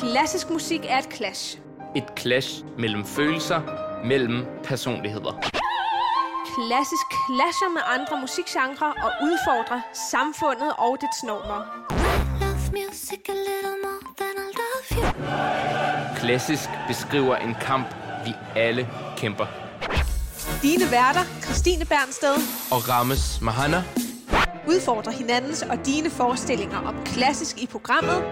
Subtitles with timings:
[0.00, 1.58] Klassisk musik er et clash.
[1.96, 3.60] Et clash mellem følelser,
[4.04, 5.32] mellem personligheder.
[6.56, 11.60] Klassisk clasher med andre musikgenre og udfordrer samfundet og dets normer.
[12.72, 16.16] Music a little more than I love you.
[16.16, 17.86] Klassisk beskriver en kamp,
[18.24, 19.46] vi alle kæmper.
[20.62, 22.34] Dine værter, Christine Bernsted,
[22.72, 23.84] Og rammes Mahana
[24.68, 28.22] udfordrer hinandens og dine forestillinger om klassisk i programmet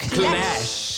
[0.00, 0.20] Clash.
[0.20, 0.95] Clash.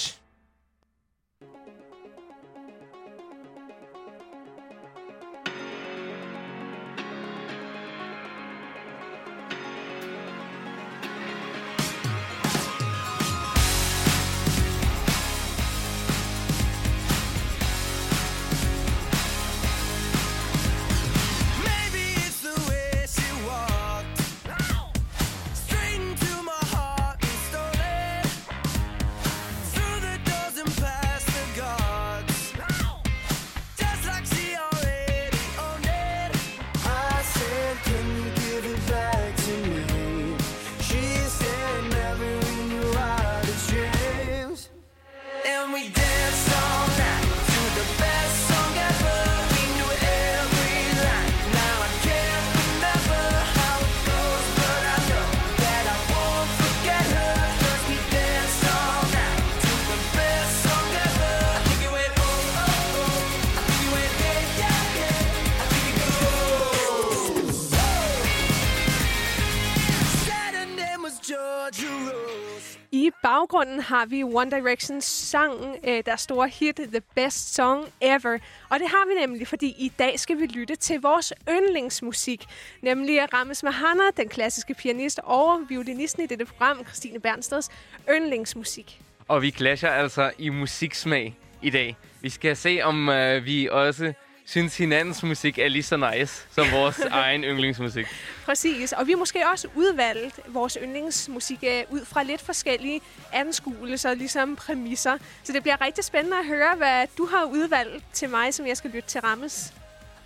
[73.08, 78.38] I baggrunden har vi One Directions sang, øh, store hit, The Best Song Ever.
[78.68, 82.44] Og det har vi nemlig, fordi i dag skal vi lytte til vores yndlingsmusik.
[82.82, 87.70] Nemlig Rames Mahana, den klassiske pianist og violinisten i dette program, Christine Bernsteds
[88.10, 89.00] yndlingsmusik.
[89.28, 91.96] Og vi clasher altså i musiksmag i dag.
[92.20, 94.12] Vi skal se, om øh, vi også
[94.48, 98.06] synes, hinandens musik er lige så nice som vores egen yndlingsmusik.
[98.44, 103.00] Præcis, og vi har måske også udvalgt vores yndlingsmusik ud fra lidt forskellige
[103.32, 105.18] anskuelser, ligesom præmisser.
[105.42, 108.76] Så det bliver rigtig spændende at høre, hvad du har udvalgt til mig, som jeg
[108.76, 109.74] skal lytte til Rammes.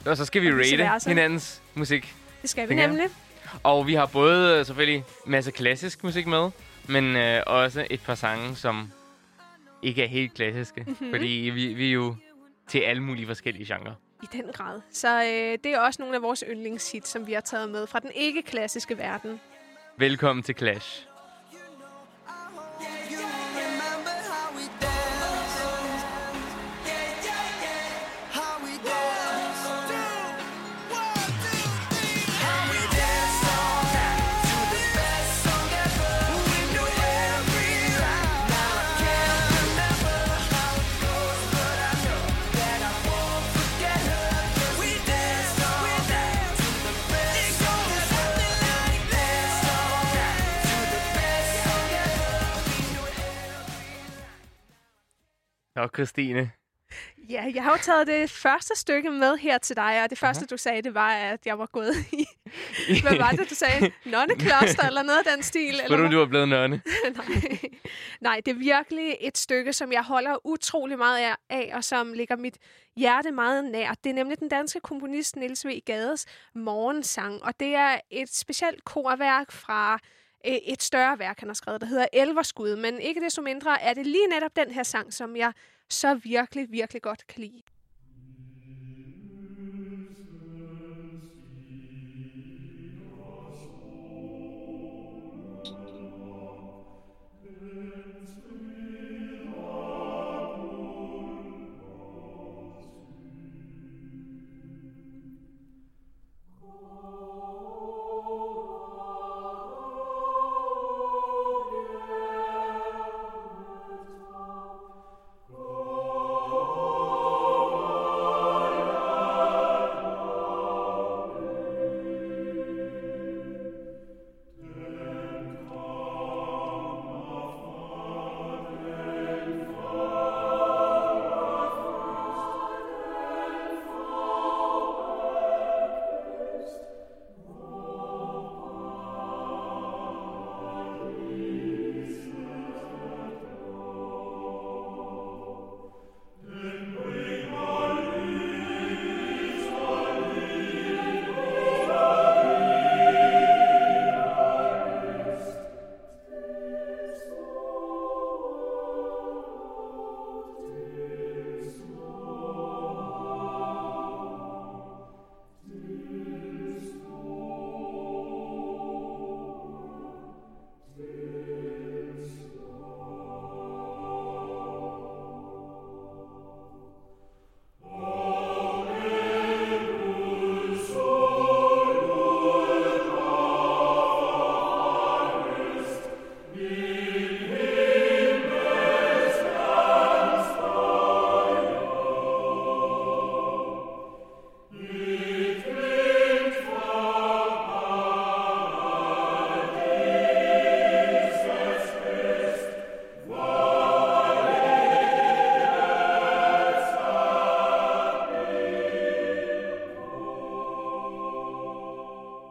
[0.07, 2.15] Og så skal vi rate hinandens musik.
[2.43, 3.07] Det skal vi nemlig.
[3.63, 6.51] Og vi har både øh, selvfølgelig masse klassisk musik med,
[6.89, 8.93] men øh, også et par sange, som
[9.83, 10.81] ikke er helt klassiske.
[10.81, 10.91] Mhm.
[10.91, 11.11] Mm-hmm.
[11.11, 12.17] Fordi vi, vi er jo
[12.69, 13.95] til alle mulige forskellige genrer.
[14.23, 14.81] I den grad.
[14.91, 17.99] Så øh, det er også nogle af vores yndlingshits, som vi har taget med fra
[17.99, 19.41] den ikke-klassiske verden.
[19.99, 21.07] Velkommen til Clash.
[55.77, 56.51] Og Christine,
[57.29, 60.47] Ja, jeg har jo taget det første stykke med her til dig, og det første,
[60.47, 62.27] du sagde, det var, at jeg var gået i...
[63.03, 63.91] Hvad var det, du sagde?
[64.07, 65.75] Nonnekloster eller noget af den stil?
[65.75, 66.83] spurgte eller du, du var blevet nonne?
[67.17, 67.59] Nej.
[68.21, 72.13] Nej, det er virkelig et stykke, som jeg holder utrolig meget af- af, og som
[72.13, 72.59] ligger mit
[72.97, 73.95] hjerte meget nær.
[74.05, 75.71] Det er nemlig den danske komponist Niels V.
[75.87, 79.99] Gades morgensang, og det er et specielt korværk fra
[80.47, 82.77] øh, et større værk, han har skrevet, der hedder Elverskud.
[82.77, 85.53] Men ikke desto mindre er det lige netop den her sang, som jeg
[85.91, 87.63] så virkelig, virkelig godt kan lide.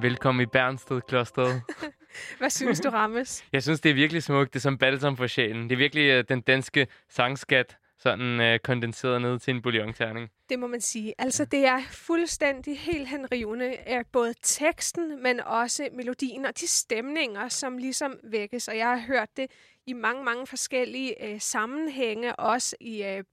[0.02, 1.62] Velkommen i Bernsted Klosteret.
[2.40, 3.46] Hvad synes du, Rammes?
[3.54, 4.54] Jeg synes, det er virkelig smukt.
[4.54, 5.64] Det er som balsam for sjælen.
[5.64, 10.30] Det er virkelig uh, den danske sangskat, sådan uh, kondenseret ned til en bouillonterning.
[10.50, 11.14] Det må man sige.
[11.18, 13.78] Altså, det er fuldstændig helt henrivende.
[13.78, 18.68] af Både teksten, men også melodien og de stemninger, som ligesom vækkes.
[18.68, 19.52] Og jeg har hørt det
[19.88, 23.24] i mange, mange forskellige øh, sammenhænge, også i øh,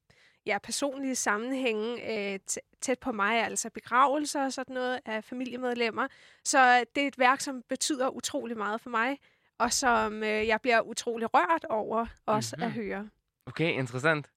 [0.49, 2.39] ja, personlige sammenhænge øh,
[2.81, 6.07] tæt på mig, altså begravelser og sådan noget af familiemedlemmer.
[6.45, 9.19] Så øh, det er et værk, som betyder utrolig meget for mig,
[9.59, 12.67] og som øh, jeg bliver utrolig rørt over også mm-hmm.
[12.67, 13.09] at høre.
[13.47, 14.31] Okay, interessant.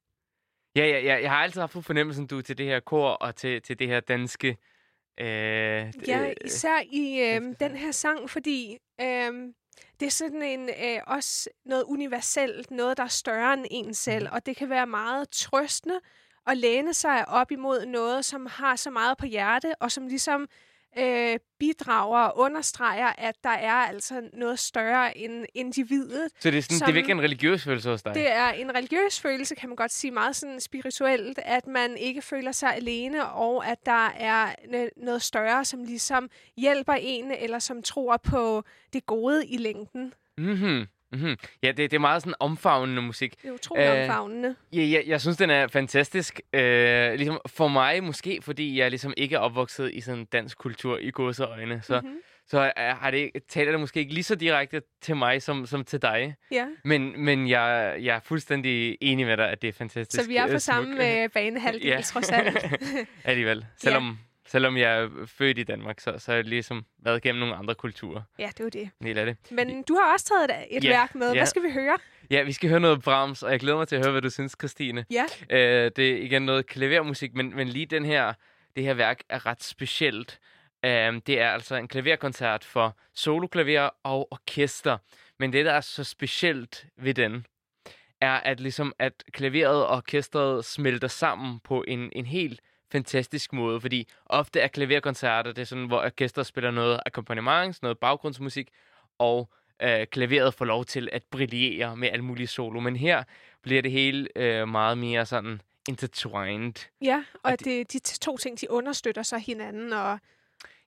[0.75, 3.61] Ja, ja, ja, jeg har altid haft fornemmelsen, du til det her kor og til,
[3.61, 4.57] til det her danske...
[5.19, 5.27] Øh,
[6.07, 9.53] Ja, især i øh, den her sang, fordi øh,
[10.00, 14.23] det er sådan en øh, også noget universelt, noget, der er større end en selv,
[14.25, 14.33] Mhm.
[14.33, 16.00] og det kan være meget trøstende
[16.47, 20.47] at læne sig op imod noget, som har så meget på hjerte, og som ligesom
[20.97, 26.29] øh, bidrager og understreger, at der er altså noget større end individet.
[26.39, 28.13] Så det er, sådan, det som- er virkelig en religiøs følelse hos dig?
[28.13, 32.21] Det er en religiøs følelse, kan man godt sige, meget sådan spirituelt, at man ikke
[32.21, 34.55] føler sig alene, og at der er
[34.97, 38.63] noget større, som ligesom hjælper en, eller som tror på
[38.94, 40.13] det gode i længden.
[40.37, 40.85] Mm-hmm.
[41.11, 41.35] Mm-hmm.
[41.63, 43.41] Ja, det, det er meget sådan omfavnende musik.
[43.41, 44.55] Det er utroligt Øh, øh, omfavnende.
[44.73, 46.41] Ja, ja, jeg synes, den er fantastisk.
[46.53, 50.97] Øh, ligesom for mig måske, fordi jeg ligesom ikke er opvokset i sådan dansk kultur
[50.97, 51.81] i godseøjne.
[51.83, 52.05] Så, Mhm.
[52.07, 52.21] mm-hmm.
[52.47, 55.83] så er, har det, taler det måske ikke lige så direkte til mig som, som
[55.83, 56.35] til dig.
[56.51, 56.65] Ja.
[56.83, 60.23] Men, men jeg, jeg er fuldstændig enig med dig, at det er fantastisk.
[60.23, 60.75] Så vi er øh, på smuk.
[60.75, 62.01] samme øh, banehalvdel, Ja.
[62.01, 62.57] trods alt.
[63.23, 63.65] Alligevel.
[63.77, 64.17] Selvom,
[64.51, 67.75] selvom jeg er født i Danmark, så, så har jeg ligesom været igennem nogle andre
[67.75, 68.21] kulturer.
[68.39, 68.89] ja, det jo det.
[69.01, 69.38] En del af det.
[69.51, 71.27] Men du har også taget et, et Ja, værk med.
[71.27, 71.33] ja.
[71.39, 71.98] Hvad skal vi høre?
[72.31, 74.30] Ja, vi skal høre noget Brahms, og jeg glæder mig til at høre, hvad du
[74.30, 75.06] synes, Christine.
[75.12, 75.25] Ja.
[75.50, 78.33] Øh, det er igen noget klavermusik, men, men lige den her,
[78.75, 80.39] det her værk er ret specielt.
[80.88, 84.97] Um, det er altså en klaverkoncert for soloklaver og orkester.
[85.39, 87.45] Men det, der er så specielt ved den,
[88.21, 93.81] er at ligesom at klaveret og orkestret smelter sammen på en, en helt fantastisk måde,
[93.81, 98.67] fordi ofte er klaverkoncerter, det er sådan, hvor orkestret spiller noget akkompagnement, noget baggrundsmusik,
[99.19, 99.49] og
[99.81, 102.79] øh, klaveret får lov til at brillere med alle mulige solo.
[102.79, 103.23] Men her
[103.63, 106.73] bliver det hele øh, meget mere sådan intertwined.
[107.01, 110.17] Ja, og, Og og det, de to ting, de understøtter så hinanden, og Ja,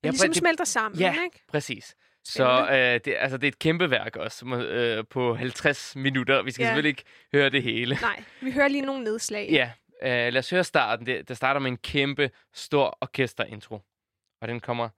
[0.04, 1.42] ja, ligesom det- smelter sammen, Ja, ikke?
[1.48, 1.96] præcis.
[2.24, 6.42] Så øh, det, altså, det er et kæmpe værk også, øh, på 50 minutter.
[6.42, 6.68] Vi skal Ja.
[6.68, 7.02] selvfølgelig ikke
[7.32, 7.98] høre det hele.
[8.02, 9.48] Nej, vi hører lige nogle nedslag.
[9.52, 9.70] Ja,
[10.02, 11.06] øh, lad os høre starten.
[11.06, 13.80] Det, det starter med en kæmpe, stor orkesterintro.
[14.40, 14.88] Og den kommer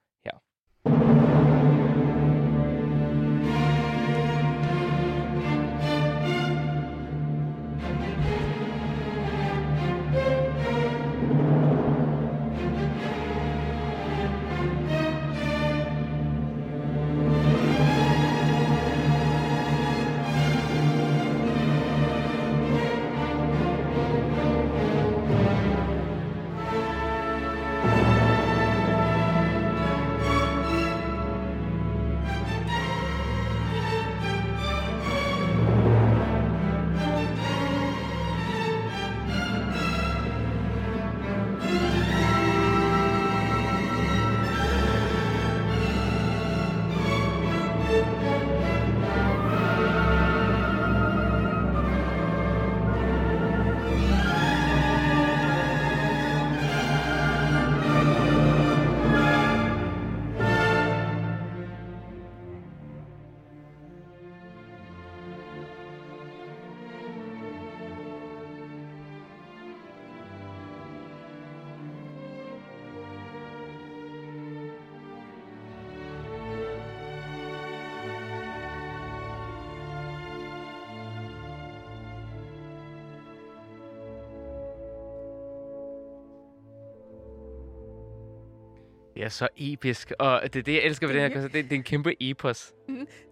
[89.27, 91.53] er så episk, og det er det, jeg elsker ved det her Det er koncert.
[91.53, 92.73] Det, det er en kæmpe epos.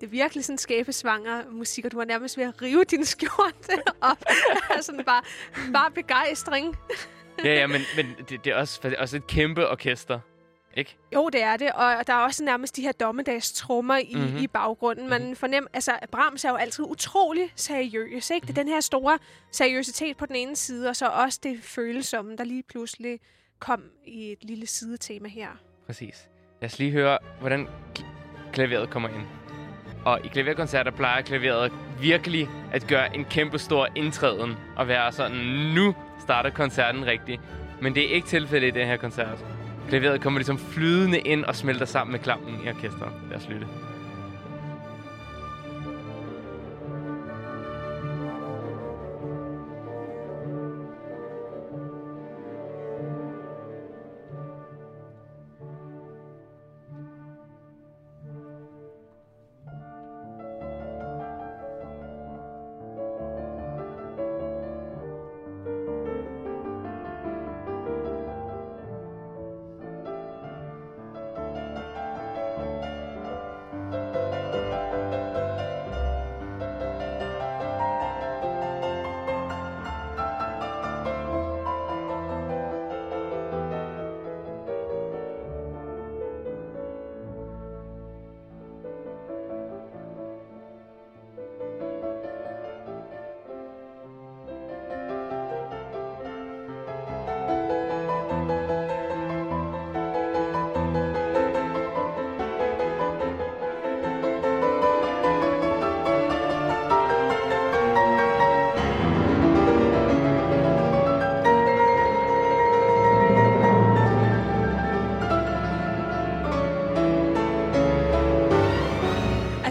[0.01, 3.83] Det er virkelig sådan skæbesvanger musik, og du var nærmest ved at rive din skjorte
[4.01, 4.23] op.
[4.81, 5.23] sådan bare,
[5.73, 6.77] bare begejstring.
[7.45, 10.21] Ja, ja, men, men det, det er også, det er også et kæmpe orkester.
[10.77, 10.97] Ikke?
[11.15, 14.23] Jo, det er det, og der er også nærmest de her dommedagstrummer i, Mhm.
[14.23, 14.37] mm-hmm.
[14.39, 15.09] i baggrunden.
[15.09, 18.47] Man fornemmer, altså Brahms er jo altid utrolig seriøs, ikke?
[18.47, 18.59] Det Mhm.
[18.59, 19.19] er den her store
[19.53, 23.21] seriøsitet på den ene side, og så også det følsomme, der lige pludselig
[23.59, 25.49] kom i et lille sidetema her.
[25.87, 26.29] Præcis.
[26.61, 27.69] Lad os lige høre, hvordan
[28.53, 29.27] klaveret kommer ind.
[30.05, 35.37] Og i klaverkoncerter plejer klaveret virkelig at gøre en kæmpe stor indtræden og være sådan,
[35.75, 37.41] nu starter koncerten rigtigt.
[37.83, 39.45] Men det er ikke tilfældet i den her koncert.
[39.89, 43.13] klaveret kommer ligesom flydende ind og smelter sammen med klangen i orkestret.
[43.31, 43.67] Lad os lytte.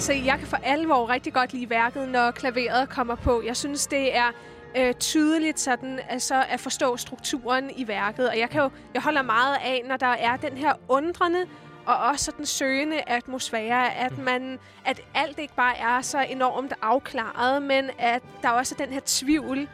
[0.03, 3.41] Altså, jeg kan for alvor rigtig godt lide værket, når klaveret kommer på.
[3.45, 4.31] Jeg synes, det er
[4.77, 8.29] øh, tydeligt sådan, altså, at forstå strukturen i værket.
[8.29, 11.45] Og jeg, kan jo, jeg holder meget af, når der er den her undrende
[11.85, 17.61] og også sådan søgende atmosfære, at, man, at alt ikke bare er så enormt afklaret,
[17.61, 19.67] men at der også er den her tvivl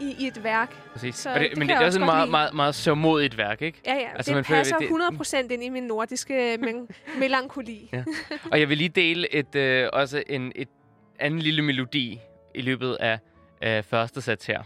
[0.00, 0.76] i, i et værk.
[0.92, 1.14] Præcis.
[1.14, 3.80] Så og det, det men det, er også godt meget, meget, meget sørmodigt værk, ikke?
[3.86, 3.98] Ja, ja.
[4.00, 6.88] Altså, Altså, man det føler, passer det- 100% ind i min nordiske men-
[7.20, 7.88] melankoli.
[7.92, 8.04] Ja.
[8.52, 10.68] Og jeg vil lige dele et, øh, også en et
[11.18, 12.20] anden lille melodi
[12.54, 13.18] i løbet af
[13.64, 14.62] øh, første sats her.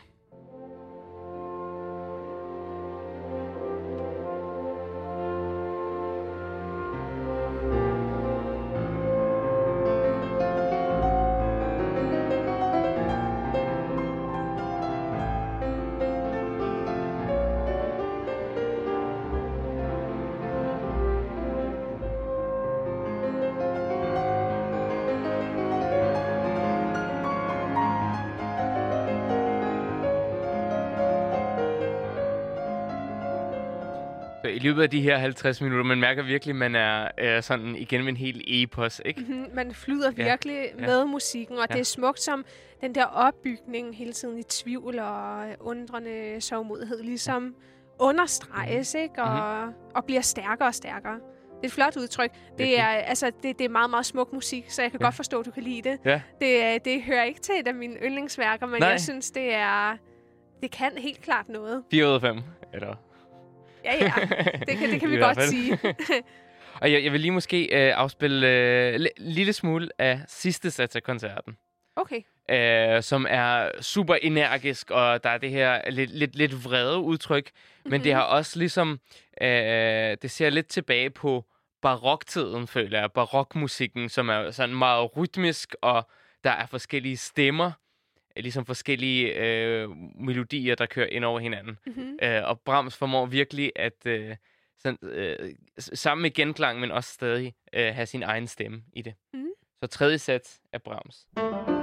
[34.59, 37.77] I løbet af de her 50 minutter, man mærker virkelig, at man er øh, sådan
[37.77, 39.21] igennem en hel epos, ikke?
[39.21, 40.87] Mhm, Man flyder Ja, virkelig ja.
[40.87, 41.75] med musikken, og Ja.
[41.75, 42.45] det er smukt som
[42.81, 47.55] den der opbygning hele tiden i tvivl og undrende sovmodighed, ligesom
[48.01, 49.03] understreges, Mhm.
[49.03, 49.23] ikke?
[49.23, 51.15] Og, og bliver stærkere og stærkere.
[51.15, 52.31] Det er et flot udtryk.
[52.59, 55.07] Det er, altså, det, det er meget, meget smuk musik, så jeg kan Ja.
[55.07, 55.99] godt forstå, at du kan lide det.
[56.05, 56.21] Ja.
[56.41, 58.89] Det, er- det hører ikke til et af mine yndlingsværker, men Nej.
[58.89, 59.97] jeg synes, det er...
[60.63, 61.83] Det kan helt klart noget.
[61.91, 62.37] 4 ud af 5.
[62.75, 62.95] Eller...
[63.89, 64.27] Ja, ja.
[64.67, 65.49] Det kan, det kan vi godt fald.
[65.49, 65.79] sige.
[66.81, 70.97] Og jeg, jeg vil lige måske øh, afspille øh, en lille smule af sidste sats
[70.97, 71.57] af koncerten.
[71.97, 72.21] Okay.
[72.51, 77.51] øh, som er super energisk, og der er det her lidt, lidt, lidt vrede udtryk,
[77.85, 79.01] men det har også ligesom,
[79.43, 81.45] øh, det ser lidt tilbage på
[81.83, 86.09] baroktiden, føler jeg, barokmusikken, som er sådan meget rytmisk, og
[86.45, 87.73] der er forskellige stemmer,
[88.43, 89.89] ligesom forskellige øh,
[90.21, 91.79] melodier, der kører ind over hinanden.
[91.87, 92.19] Mm-hmm.
[92.23, 94.37] Øh, og Brahms formår virkelig at øh,
[94.79, 99.15] sådan, øh, sammen med genklang, men også stadig øh, have sin egen stemme i det.
[99.35, 99.49] Mhm.
[99.83, 101.27] Så tredje sæt er Brahms.
[101.37, 101.78] Men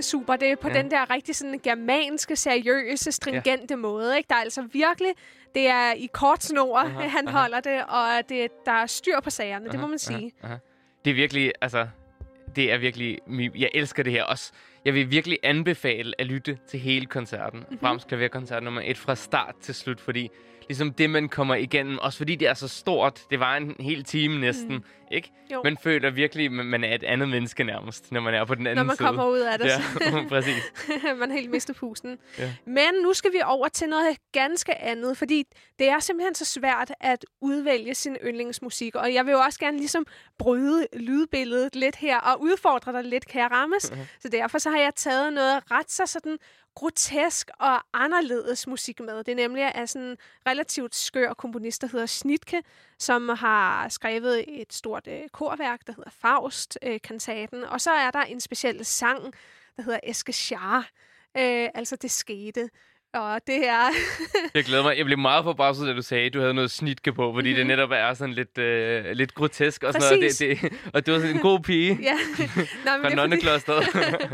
[0.00, 0.36] virkelig super.
[0.36, 0.74] Det er på Ja.
[0.74, 3.76] den der rigtig sådan germanske, seriøse, stringente ja.
[3.76, 4.16] måde.
[4.16, 4.26] Ikke?
[4.28, 5.12] Der er altså virkelig...
[5.54, 7.38] Det er i kort snor, Aha, han aha.
[7.38, 10.32] holder det, og det, der er styr på sagerne, det må man sige.
[10.42, 10.58] Aha, aha.
[11.04, 11.88] Det er virkelig, altså,
[12.56, 13.18] det er virkelig,
[13.56, 14.52] jeg elsker det her også.
[14.84, 17.58] Jeg vil virkelig anbefale at lytte til hele koncerten.
[17.58, 17.66] Mhm.
[17.68, 17.78] Mm-hmm.
[17.78, 20.30] Brahms klaverkoncert nummer et fra start til slut, fordi
[20.68, 24.04] ligesom det, man kommer igennem, også fordi det er så stort, det var en hel
[24.04, 24.82] time næsten, mm.
[25.10, 25.32] ikke?
[25.52, 25.60] Jo.
[25.64, 28.66] Man føler virkelig, at man er et andet menneske nærmest, når man er på den
[28.66, 29.06] anden Når man side.
[29.06, 30.72] kommer ud af det, Ja, så præcis.
[31.20, 32.18] man helt mister pusten.
[32.38, 32.52] Ja.
[32.66, 35.44] Men nu skal vi over til noget ganske andet, fordi
[35.78, 38.94] det er simpelthen så svært at udvælge sin yndlingsmusik.
[38.94, 40.06] Og jeg vil jo også gerne ligesom
[40.38, 43.82] bryde lydbilledet lidt her og udfordre dig lidt, kære Rammes.
[44.20, 46.38] Så derfor så har jeg taget noget ret så sådan
[46.74, 49.24] grotesk og anderledes musik med.
[49.24, 52.62] Det er nemlig af sådan en relativt skør komponist, der hedder Snitke,
[52.98, 57.64] som har skrevet et stort øh, korværk, der hedder Faust, øh, kantaten.
[57.64, 59.34] Og så er der en speciel sang,
[59.76, 60.78] der hedder Eske Char,
[61.36, 62.70] øh, altså det skete.
[63.14, 63.90] Og det er...
[64.54, 64.98] Jeg glæder mig.
[64.98, 67.56] Jeg blev meget forbavset, da du sagde, at du havde noget snitke på, fordi mm-hmm.
[67.56, 70.24] det netop er sådan lidt, øh, lidt grotesk og sådan noget.
[70.24, 70.38] Præcis.
[70.38, 72.12] Det, det, og du var sådan en god pige ja.
[72.16, 73.84] Nå, men fra er fordi, nonneklosteret.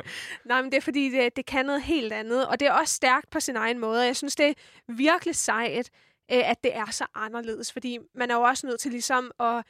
[0.45, 2.47] Nej, men det er fordi, det, det kan noget helt andet.
[2.47, 4.07] Og det er også stærkt på sin egen måde.
[4.07, 4.53] Jeg synes, det er
[4.89, 5.91] virkelig sejt,
[6.33, 7.73] øh, at det er så anderledes.
[7.73, 9.65] Fordi man er jo også nødt til ligesom at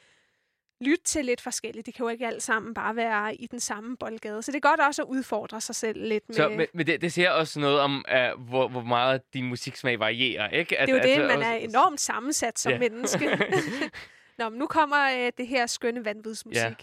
[0.80, 1.87] lytte til lidt forskelligt.
[1.87, 4.42] Det kan jo ikke alt sammen bare være i den samme boldgade.
[4.42, 6.37] Så det er godt også at udfordre sig selv lidt med...
[6.37, 8.04] Så, men, men det, det siger også noget om,
[8.37, 10.78] uh, hvor, hvor meget din musiksmag varierer, ikke?
[10.78, 12.78] At, det er jo det, altså, man er også- enormt sammensat som Ja.
[12.78, 13.38] menneske.
[14.38, 16.62] Nå, men nu kommer øh, det her skønne vanvidsmusik.
[16.62, 16.75] Ja.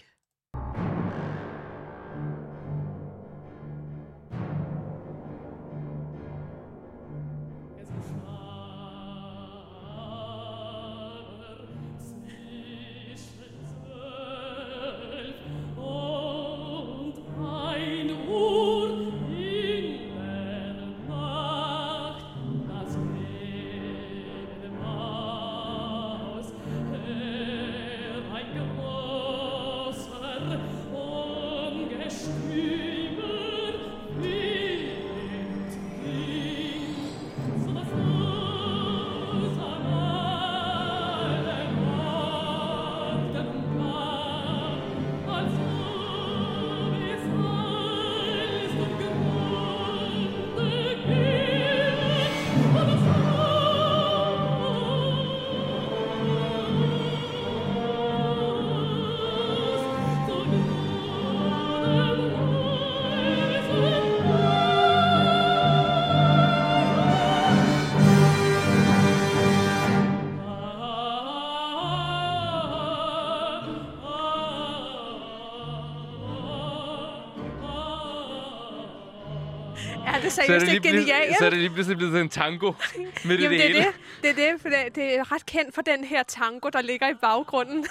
[80.34, 81.38] Seriøst det ikke genialt?
[81.38, 82.72] så er det lige pludselig blevet en tango
[83.24, 83.84] midt i Jamen, det det er hele.
[84.22, 84.22] det.
[84.22, 87.08] Det er det, for det, det er ret kendt for den her tango, der ligger
[87.08, 87.86] i baggrunden.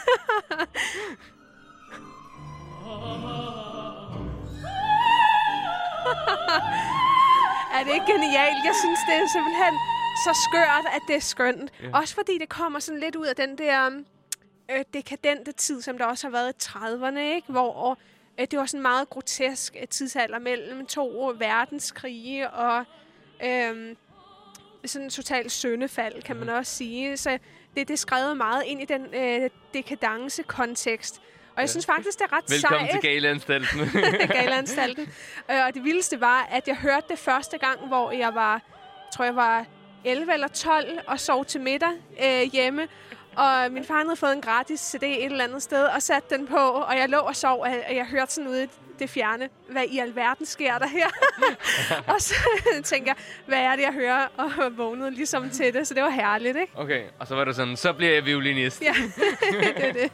[7.76, 8.60] er det ikke genialt?
[8.70, 9.74] Jeg synes, det er simpelthen
[10.26, 11.72] så skørt, at det er skønt.
[11.84, 11.98] Ja.
[12.00, 13.90] Også fordi det kommer sådan lidt ud af den der
[14.72, 17.52] øh, dekadente tid, som der også har været i 30'erne, ikke?
[17.52, 17.98] hvor
[18.38, 22.86] det var sådan en meget grotesk øh, tidsalder mellem to verdenskrige og
[23.44, 23.96] øh,
[24.86, 27.18] sådan en total søndefald, kan man også sige.
[27.18, 27.30] Så
[27.76, 31.22] det, det er skrevet meget ind i den øh, dekadence-kontekst.
[31.56, 33.02] Og jeg synes faktisk, det er ret Velkommen sejt.
[33.02, 33.80] til Galeanstalten.
[34.42, 35.10] Galeanstalten.
[35.52, 39.12] Øh, og det vildeste var, at jeg hørte det første gang, hvor jeg var, jeg
[39.14, 39.66] tror jeg var
[40.06, 41.92] 11 eller 12 og sov til middag
[42.24, 42.88] øh, hjemme.
[43.36, 46.48] Og min far havde fået en gratis CD et eller andet sted og satte den
[46.48, 48.68] på, og jeg lå og sov, og jeg hørte sådan ude
[49.00, 51.08] det fjerne, hvad i alverden sker der her?
[52.14, 52.36] og så
[52.84, 53.16] tænker jeg,
[53.46, 54.28] hvad er det, jeg hører?
[54.38, 56.74] Og vågnede ligesom til det, så det var herligt, ikke?
[56.76, 58.82] Okay, og så var du sådan, så bliver jeg violinist.
[58.82, 58.94] Ja,
[59.78, 60.12] det er det.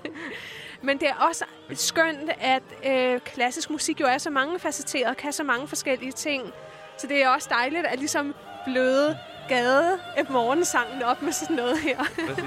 [0.81, 5.33] Men det er også skønt, at øh, klassisk musik jo er så mange facetteret, kan
[5.33, 6.53] så mange forskellige ting.
[6.97, 9.17] Så det er også dejligt at ligesom bløde
[9.49, 11.97] gade morgensangen op med sådan noget her.
[11.97, 12.43] Præcis.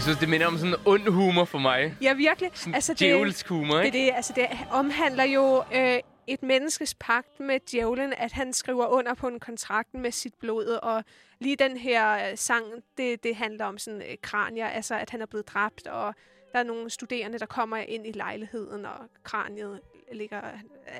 [0.00, 1.96] Jeg synes, det minder om sådan en ond humor for mig.
[2.02, 2.50] Ja, virkelig.
[2.54, 3.98] Sådan Altså, det, humor, det, ikke?
[3.98, 9.14] det, altså, det omhandler jo øh, et menneskes pagt med djævlen, at han skriver under
[9.14, 11.04] på en kontrakt med sit blod, og
[11.40, 12.64] lige den her øh, sang,
[12.96, 16.14] det, det handler om sådan øh, kranier, altså at han er blevet dræbt, og
[16.52, 19.80] der er nogle studerende, der kommer ind i lejligheden, og kraniet
[20.12, 20.40] ligger...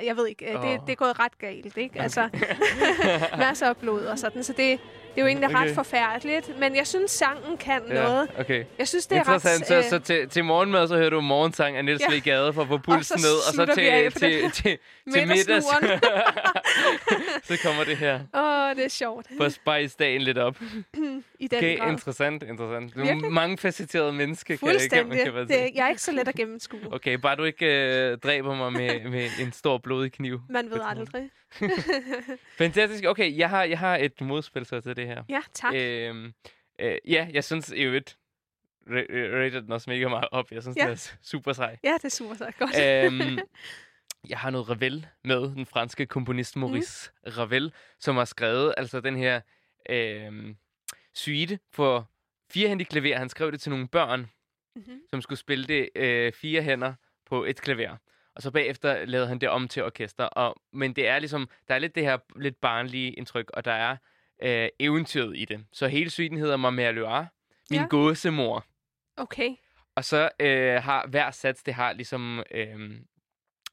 [0.04, 0.86] Jeg ved ikke, øh, det, Åh.
[0.86, 2.00] det er gået ret galt, ikke?
[2.00, 2.28] Altså,
[3.38, 4.80] masser af blod og sådan, så det,
[5.14, 5.66] Det er jo egentlig Okay.
[5.66, 8.28] ret forfærdeligt, men jeg synes, sangen kan Ja, noget.
[8.38, 8.64] okay.
[8.78, 9.42] Jeg synes, det er ret...
[9.42, 12.14] Så, øh, så til, til morgenmad, så hører du morgensang af Niels Ja.
[12.14, 12.18] ja.
[12.18, 13.34] Gade for at få pulsen så ned.
[13.34, 14.78] Og så til, den til, til,
[15.12, 15.64] til middags,
[17.48, 18.14] så kommer det her.
[18.34, 19.26] Åh, det er sjovt.
[19.36, 20.56] For at spice dagen lidt op.
[21.38, 21.92] I den Okay, grad.
[21.92, 22.94] interessant, interessant.
[22.94, 25.22] Du er mange facetterede menneske, kan, kan, Fuldstændig.
[25.24, 26.80] kan man det, jeg er ikke så let at gennemskue.
[26.92, 27.66] Okay, bare du ikke
[28.10, 30.40] øh, dræber mig med, med en stor blodig kniv.
[30.50, 31.30] Man ved aldrig.
[32.58, 33.04] Fantastisk.
[33.04, 35.22] Okay, jeg har, jeg har et modspil så til det her.
[35.28, 35.74] Ja, tak.
[35.74, 36.32] Øhm,
[36.80, 38.16] øh, ja, jeg synes i øvrigt,
[38.86, 40.52] ra- ra- rated den også mega meget op.
[40.52, 40.84] Jeg synes, Ja.
[40.90, 41.76] det er super sej.
[41.84, 42.80] Ja, det er super så godt.
[42.80, 43.38] øhm,
[44.28, 47.32] jeg har noget Ravel med, den franske komponist Maurice mm.
[47.38, 49.40] Ravel, som har skrevet altså den her
[49.90, 50.56] øhm,
[51.14, 52.10] suite for
[52.52, 53.18] firehændig klaver.
[53.18, 54.30] Han skrev det til nogle børn,
[54.76, 55.00] Mhm.
[55.10, 56.94] som skulle spille det øh, fire hænder
[57.26, 57.96] på et klaver.
[58.34, 60.24] Og så bagefter lavede han det om til orkester.
[60.24, 63.72] Og, men det er ligesom, der er lidt det her lidt barnlige indtryk, og der
[63.72, 63.96] er
[64.42, 65.64] øh, eventyret i det.
[65.72, 67.28] Så hele suiten hedder Mamma Loire,
[67.70, 67.86] min ja.
[67.86, 68.64] gåsemor.
[69.16, 69.50] Okay.
[69.94, 72.42] Og så øh, har hver sats, det har ligesom...
[72.50, 72.90] Øh,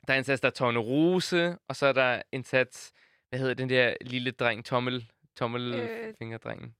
[0.07, 2.91] der er en sats, der er Tornerose, og så er der en sats,
[3.29, 6.75] hvad hedder den der lille dreng, tommel, tommelfingerdrengen.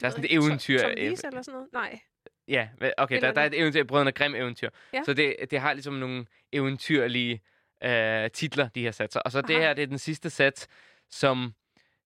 [0.00, 0.78] Der er sådan et eventyr.
[0.78, 1.72] Tom øh, Lise eller sådan noget?
[1.72, 2.00] Nej.
[2.48, 4.70] Ja, okay, Eller der, der er et eventyr, Brødrene Grimm eventyr.
[4.92, 5.02] Ja.
[5.04, 7.42] Så det, det har ligesom nogle eventyrlige
[7.84, 9.20] øh, titler, de her satser.
[9.20, 9.62] Og så det Aha.
[9.62, 10.68] her, det er den sidste sats,
[11.10, 11.54] som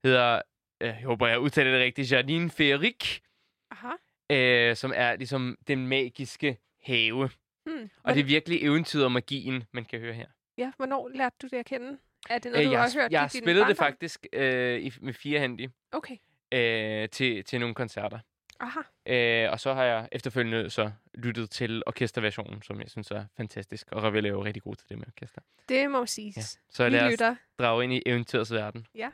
[0.05, 0.43] hedder,
[0.81, 3.21] øh, jeg håber, jeg udtaler det rigtigt, Jardine Féerique,
[3.71, 3.93] Aha.
[4.31, 7.31] øh, som er ligesom den magiske have.
[7.67, 7.91] Hmm.
[8.03, 10.27] Og det er virkelig eventyret og magien, man kan høre her.
[10.61, 11.99] Ja, hvornår lærte du det at kende?
[12.31, 13.93] Er det noget, Øh, du jeg, har hørt jeg i din spillet det barndom?
[13.93, 16.17] faktisk øh, i, med firehændig Okay.
[16.53, 18.19] øh, til, til nogle koncerter.
[18.61, 18.81] Aha.
[19.07, 23.89] Øh, og så har jeg efterfølgende så lyttet til orkesterversionen, som jeg synes er fantastisk.
[23.93, 25.41] Og Ravel er jo rigtig god til det med orkester.
[25.69, 26.37] Det må siges.
[26.37, 26.43] Ja.
[26.71, 27.37] Så lad os lytter.
[27.59, 28.87] drage ind i eventyrets verden.
[28.95, 29.11] Ja.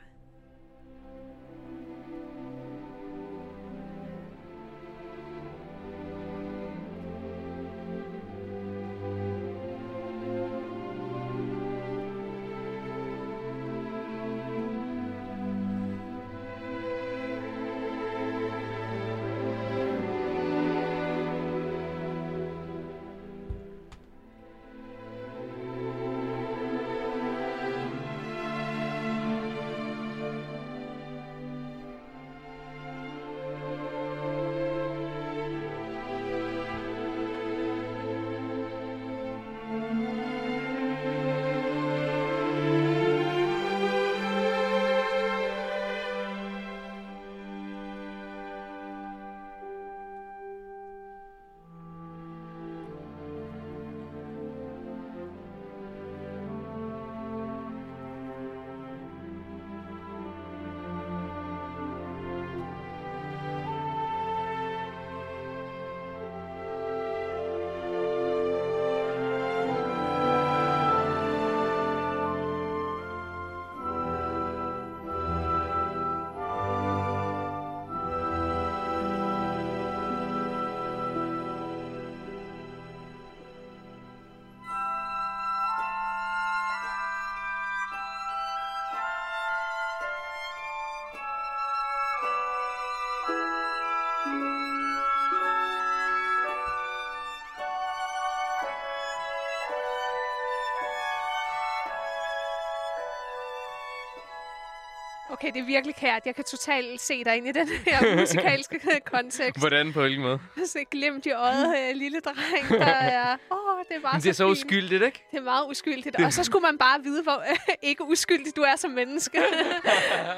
[105.41, 106.21] Okay, det er virkelig kært.
[106.25, 108.79] Jeg kan totalt se dig ind i den her musikalske
[109.11, 109.59] kontekst.
[109.59, 110.39] Hvordan på hvilken måde?
[110.65, 112.85] Så glimt i øjet en lille dreng, der
[113.17, 113.37] er...
[113.51, 114.57] Åh, oh, det er bare Men det er så fint.
[114.65, 115.23] uskyldigt, ikke?
[115.31, 116.15] Det er meget uskyldigt.
[116.21, 117.43] Og så skulle man bare vide, hvor
[117.89, 119.39] ikke uskyldig du er som menneske.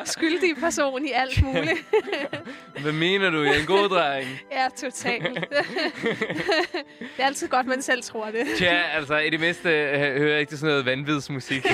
[0.06, 1.86] Skyldig person i alt muligt.
[2.82, 3.44] Hvad mener du?
[3.44, 4.28] Jeg er en god dreng.
[4.52, 5.40] Ja, totalt.
[7.00, 8.48] det er altid godt, man selv tror det.
[8.58, 11.66] Tja, altså i det mindste øh, hører jeg ikke sådan noget vanvidsmusik,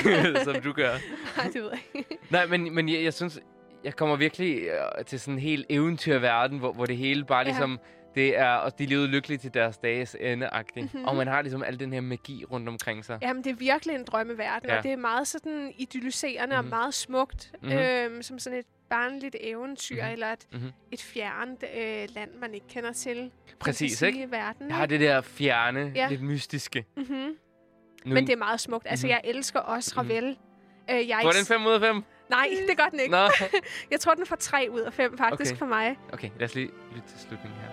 [0.44, 0.92] som du gør.
[1.38, 2.18] Nej, det ved jeg ikke.
[2.30, 3.40] Nej, men, men jeg, jeg synes,
[3.84, 7.44] jeg kommer virkelig øh, til sådan en helt eventyrverden, hvor, hvor det hele bare Ja.
[7.44, 7.80] ligesom,
[8.16, 10.90] det er, og de levede lykkeligt til deres dages ende mm-hmm.
[10.94, 11.06] Mhm.
[11.06, 13.20] Og man har ligesom al den her magi rundt omkring sig.
[13.22, 14.78] Jamen, det er virkelig en drømmeverden, Ja.
[14.78, 16.66] og det er meget sådan idylliserende Mhm.
[16.66, 17.52] og meget smukt.
[17.62, 17.72] Mhm.
[17.72, 20.12] Øhm, som sådan et barnligt eventyr, Mhm.
[20.12, 20.72] eller et, Mhm.
[20.92, 23.32] et fjernt øh, land, man ikke kender til.
[23.60, 24.32] Præcis, ikke?
[24.32, 26.08] Verden, Jeg har det der fjerne, Ja.
[26.10, 26.86] lidt mystiske.
[26.98, 27.16] Mm-hmm.
[28.06, 28.88] Nu, Men det er meget smukt.
[28.90, 29.12] Altså, Mhm.
[29.12, 30.38] jeg elsker også Ravel.
[30.92, 32.04] Øh, jeg den 5 ud af 5?
[32.30, 33.12] Nej, det gør den ikke.
[33.12, 33.30] Nå.
[33.92, 35.60] Jeg tror, den får 3 ud af 5 faktisk Okay.
[35.60, 35.98] for mig.
[36.14, 37.70] Okay, lad os lige lytte til slutningen her.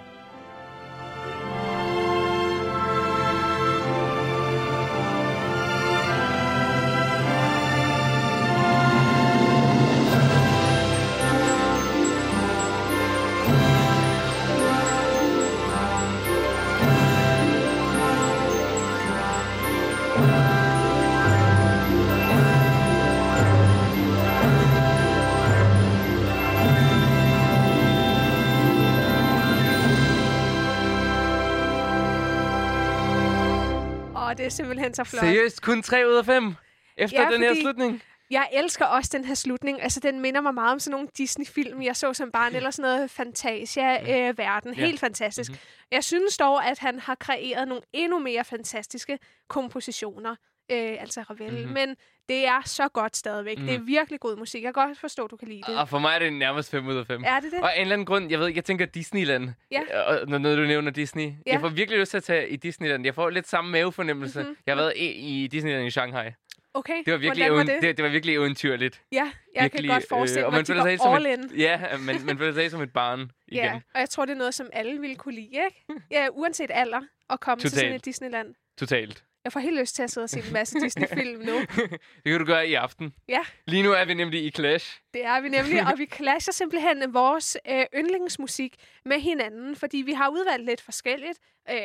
[34.42, 35.20] Det er simpelthen så flot.
[35.20, 36.54] Seriøst, kun 3 ud af 5?
[36.96, 38.02] Efter Ja, den her slutning?
[38.30, 39.82] Jeg elsker også den her slutning.
[39.82, 42.90] Altså, den minder mig meget om sådan nogle Disney-film, jeg så som barn, eller sådan
[42.90, 44.70] noget Fantasia-verden.
[44.70, 44.78] Mm.
[44.78, 44.84] Ja.
[44.86, 45.50] Helt fantastisk.
[45.50, 45.58] Mhm.
[45.90, 50.36] Jeg synes dog, at han har kreeret nogle endnu mere fantastiske kompositioner.
[50.70, 51.50] Øh, altså Ravel.
[51.52, 51.58] Mhm.
[51.60, 51.72] Mm-hmm.
[51.74, 51.96] Men
[52.28, 53.58] det er så godt stadigvæk.
[53.58, 53.64] Mm.
[53.66, 53.86] Det er Mhm.
[53.86, 54.62] virkelig god musik.
[54.62, 55.78] Jeg kan godt forstå, at du kan lide det.
[55.78, 57.22] Og for mig er det nærmest 5 ud af 5.
[57.26, 57.60] Er det det?
[57.60, 59.48] Og af en eller anden grund, jeg ved ikke, jeg tænker Disneyland.
[59.70, 59.80] Ja.
[60.06, 61.24] Og når, når du nævner Disney.
[61.46, 61.52] Ja.
[61.52, 63.04] Jeg får virkelig lyst til at tage i Disneyland.
[63.04, 64.38] Jeg får lidt samme mavefornemmelse.
[64.38, 64.48] Mhm.
[64.48, 64.62] Mm-hmm.
[64.66, 65.06] Jeg har været i,
[65.44, 66.30] i Disneyland i Shanghai.
[66.74, 67.78] Okay, Det var virkelig, var det?
[67.82, 69.02] det, det var virkelig eventyrligt.
[69.12, 71.50] Ja, jeg virkelig, kan godt forestille øh, og mig, man at de som all in.
[71.58, 73.64] Ja, men man føler sig som et barn igen.
[73.64, 75.84] Ja, og jeg tror, det er noget, som alle ville kunne lide, ikke?
[76.10, 77.94] Ja, uanset alder, at komme til sådan Totalt.
[78.00, 78.54] et Disneyland.
[78.78, 79.24] Totalt.
[79.44, 81.52] Jeg får helt lyst til at sidde og se en masse Disney-film nu.
[82.24, 83.14] Det kan du gøre i aften.
[83.28, 83.40] Ja.
[83.66, 85.00] Lige nu er vi nemlig i Clash.
[85.14, 88.74] Det er vi nemlig, og vi clasher simpelthen vores øh, yndlingsmusik
[89.04, 91.38] med hinanden, fordi vi har udvalgt lidt forskelligt
[91.70, 91.76] øh,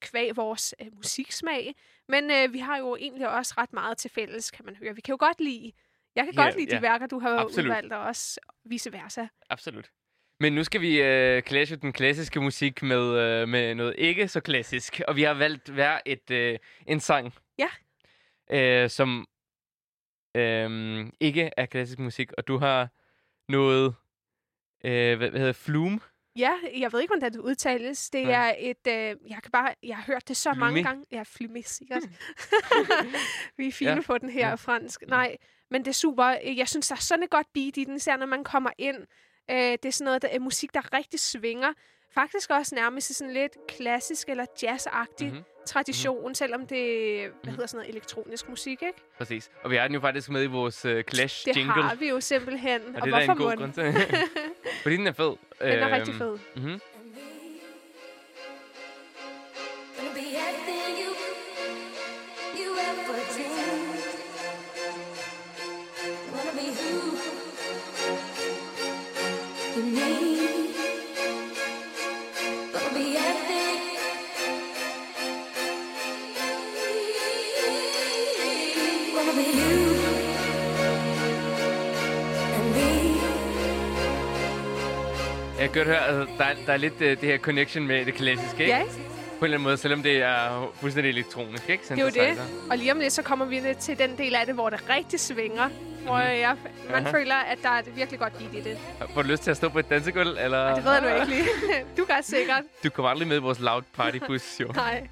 [0.00, 1.74] kvæg vores øh, musiksmag,
[2.08, 4.94] men øh, vi har jo egentlig også ret meget til fælles, kan man høre.
[4.94, 5.72] Vi kan jo godt lide,
[6.14, 6.80] jeg kan Ja, godt lide de ja.
[6.80, 7.64] værker, du har Absolut.
[7.64, 9.26] udvalgt, og også vice versa.
[9.50, 9.90] Absolut.
[10.40, 14.40] Men nu skal vi øh, clashe den klassiske musik med, øh, med noget ikke så
[14.40, 15.00] klassisk.
[15.08, 17.34] Og vi har valgt hver et, øh, en sang.
[17.58, 17.68] Ja.
[18.50, 19.26] Øh, som
[20.36, 22.32] øh, ikke er klassisk musik.
[22.32, 22.88] Og du har
[23.48, 23.94] noget,
[24.84, 26.00] øh, hvad, hvad hedder Flume?
[26.38, 28.10] Ja, jeg ved ikke, hvordan det udtales.
[28.10, 28.32] Det Nej.
[28.48, 28.86] er et...
[28.88, 30.88] Øh, jeg, kan bare, jeg har hørt det så mange Flume?
[30.88, 31.04] gange.
[31.12, 32.02] Ja, flume, sikkert.
[33.58, 33.96] vi er fine Ja.
[33.96, 34.02] ja.
[34.02, 34.48] på den her Ja.
[34.48, 34.54] ja.
[34.54, 35.02] fransk.
[35.08, 35.36] Nej,
[35.70, 36.24] men det er super.
[36.56, 38.96] Jeg synes, der er sådan et godt beat i den, især når man kommer ind.
[39.50, 41.72] Øh, det er sådan noget der, er musik, der rigtig svinger.
[42.14, 45.34] Faktisk også nærmest sådan lidt klassisk eller jazzagtig Mhm.
[45.36, 45.44] mm-hmm.
[45.66, 46.34] tradition, mm-hmm.
[46.34, 48.98] selvom det hvad hedder sådan noget elektronisk musik, ikke?
[49.18, 49.50] Præcis.
[49.62, 51.82] Og vi har den jo faktisk med i vores øh, Det Clash-jingle.
[51.82, 52.80] har vi jo simpelthen.
[52.82, 53.56] Og Og, det er hvorfor en god mon?
[53.58, 53.94] grund til.
[54.82, 55.34] Fordi den er fed.
[55.60, 56.38] Den er rigtig fed.
[56.56, 56.80] Mm-hmm.
[59.96, 61.15] Gonna be everything you, you
[85.66, 88.04] Jeg kan godt høre, altså, der, er, der er lidt uh, det her connection med
[88.04, 88.72] det klassiske, ikke?
[88.72, 88.92] Ja, ikke?
[88.92, 89.00] På
[89.38, 91.84] en eller anden måde, selvom det er fuldstændig elektronisk, ikke?
[91.88, 92.38] Det er jo det.
[92.70, 94.90] Og lige om lidt, så kommer vi lidt til den del af det, hvor det
[94.90, 95.68] rigtig svinger.
[96.04, 96.56] Hvor jeg,
[96.90, 97.18] man Aha.
[97.18, 98.78] føler, at der er et virkelig godt beat i det.
[99.14, 100.74] Får du lyst til at stå på et dansegulv, eller?
[100.74, 101.48] Det ved jeg nu ikke lige.
[101.98, 102.62] Du gør sikkert.
[102.84, 104.66] Du kommer aldrig med i vores loud party bus, jo.
[104.74, 105.06] Nej.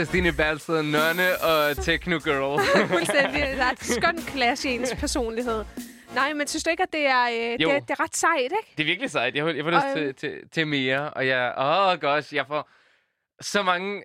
[0.00, 2.60] Christine Balsted, nonne og techno girl.
[2.94, 3.42] Fuldstændig.
[3.42, 5.64] Der er et skønt clash i ens personlighed.
[6.14, 8.42] Nej, men synes du ikke, at det er, øh, det, er, det er ret sejt,
[8.42, 8.72] ikke?
[8.76, 9.34] det er virkelig sejt.
[9.34, 11.54] Jeg jeg får lyst Og, til, til, til mere, og jeg...
[11.58, 12.70] Åh, oh gosh, jeg får
[13.40, 14.02] så mange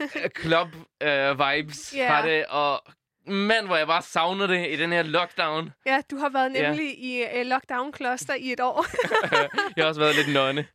[0.00, 0.68] øh, club
[1.02, 2.10] øh, vibes Ja.
[2.10, 2.82] fra det, og
[3.28, 5.70] mand, hvor jeg bare savner det i den her lockdown.
[5.86, 6.68] Ja, du har været Ja.
[6.68, 8.86] nemlig i øh, lockdown-kloster i et år.
[9.76, 10.66] jeg har også været lidt nonne.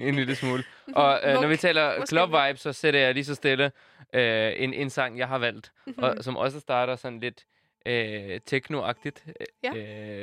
[0.00, 0.64] en lille smule.
[0.94, 3.72] Og øh, når vi taler Måske club vibes, så sætter jeg lige så stille
[4.14, 5.72] øh, en, en sang, jeg har valgt.
[5.86, 5.98] Mhm.
[5.98, 7.44] og, som også starter sådan lidt
[7.86, 9.24] øh, techno-agtigt
[9.64, 9.74] Ja.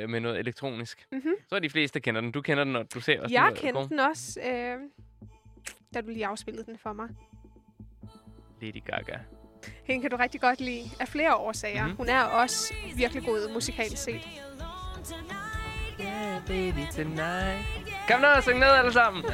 [0.02, 1.06] øh, med noget elektronisk.
[1.12, 1.34] Mhm.
[1.48, 2.32] Så er de fleste kender den.
[2.32, 3.56] Du kender den, og du ser også Jeg den.
[3.56, 4.76] kendte den også, øh,
[5.94, 7.08] da du lige afspillede den for mig.
[8.62, 9.18] Lady Gaga.
[9.84, 11.74] Hende kan du rigtig godt lide af flere årsager.
[11.82, 11.84] Mhm.
[11.84, 11.96] Mm-hmm.
[11.96, 14.20] Hun er også virkelig god musikalt set.
[16.00, 17.66] Yeah, baby tonight.
[18.08, 19.24] Kom nu, syng ned alle sammen.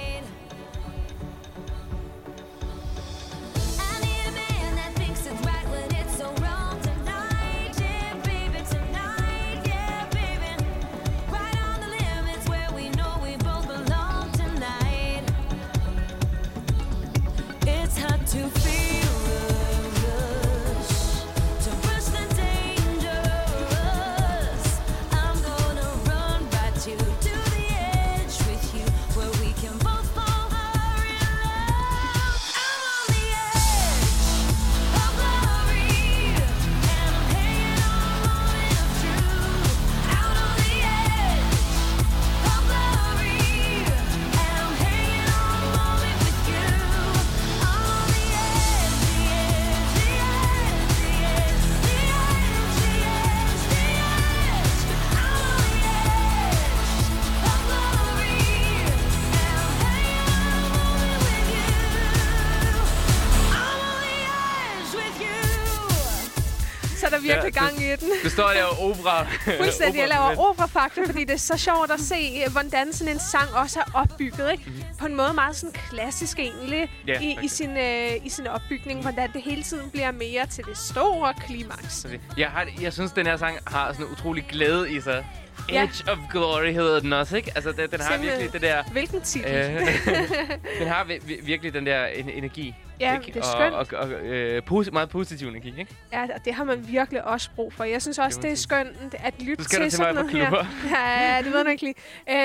[68.30, 69.28] Du står der og opera.
[69.64, 70.00] Fuldstændig.
[70.00, 73.80] Jeg laver operafaktor, fordi det er så sjovt at se, hvordan sådan en sang også
[73.80, 74.52] er opbygget.
[74.52, 74.64] Ikke?
[75.00, 77.08] På en måde meget sådan klassisk egentlig Mhm.
[77.08, 79.02] Ja, i, i, sin, øh, i sin opbygning.
[79.02, 82.06] Hvordan det hele tiden bliver mere til det store klimaks.
[82.38, 85.26] Jeg, har, jeg synes, den her sang har sådan en utrolig glæde i sig.
[85.72, 85.84] Ja.
[85.84, 87.52] Edge of Glory hedder den også, ikke?
[87.56, 88.40] Altså, den, den har Simpelthen.
[88.42, 88.84] virkelig det der...
[88.92, 89.52] Hvilken titel?
[89.52, 89.88] Øh,
[90.80, 92.76] den har vi- vi- virkelig den der en- energi.
[93.00, 93.26] Ja, ikke?
[93.26, 93.74] det er skønt.
[93.76, 95.96] Og, og, og øh, posi- meget positiv energi, ikke?
[96.14, 97.84] Ja, og det har man virkelig også brug for.
[97.84, 100.16] Jeg synes også, Det det, er skønt at lytte Du skal da til til sådan
[100.16, 100.40] noget her.
[100.50, 100.66] klubber.
[100.98, 101.96] Ja, det ved jeg ikke lige.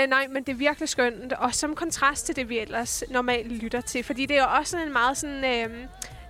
[0.03, 1.33] Øh, nej, men det er virkelig skønt.
[1.33, 4.05] Og som kontrast til det, vi ellers normalt lytter til.
[4.05, 5.45] Fordi det er jo også en meget sådan...
[5.45, 5.71] Øh,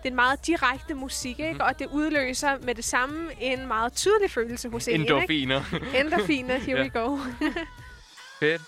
[0.02, 1.52] det er en meget direkte musik, ikke?
[1.52, 1.60] Mhm.
[1.60, 5.00] Og det udløser med det samme en meget tydelig følelse hos en?
[5.00, 5.62] Endorfiner.
[6.00, 6.82] Endorfiner, here Ja.
[6.82, 7.18] we go.
[8.40, 8.62] Fedt.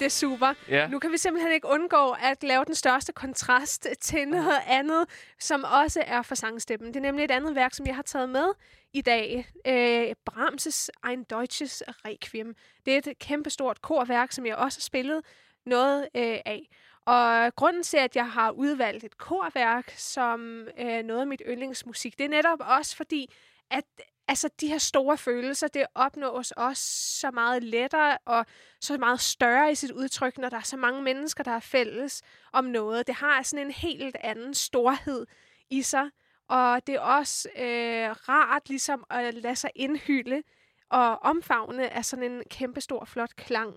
[0.00, 0.54] Det er super.
[0.68, 0.88] Ja.
[0.88, 5.06] Nu kan vi simpelthen ikke undgå at lave den største kontrast til noget andet,
[5.38, 6.88] som også er for sangstemmen.
[6.88, 8.46] Det er nemlig et andet værk, som jeg har taget med
[8.92, 9.46] i dag.
[9.66, 12.54] Øh, Brahms' Ein Deutsches Requiem.
[12.86, 15.22] Det er et kæmpestort korværk, som jeg også har spillet
[15.66, 16.68] noget øh, af.
[17.06, 22.18] Og grunden til, at jeg har udvalgt et korværk som øh, noget af mit yndlingsmusik,
[22.18, 23.34] det er netop også fordi,
[23.70, 23.84] at
[24.30, 26.82] altså, de her store følelser, det opnås også
[27.20, 28.46] så meget lettere og
[28.80, 32.22] så meget større i sit udtryk, når der er så mange mennesker, der er fælles
[32.52, 33.06] om noget.
[33.06, 35.26] Det har sådan en helt anden storhed
[35.70, 36.10] i sig,
[36.48, 40.42] og det er også øh, rart ligesom at lade sig indhylde
[40.90, 43.74] og omfavne af sådan en kæmpestor, flot klang.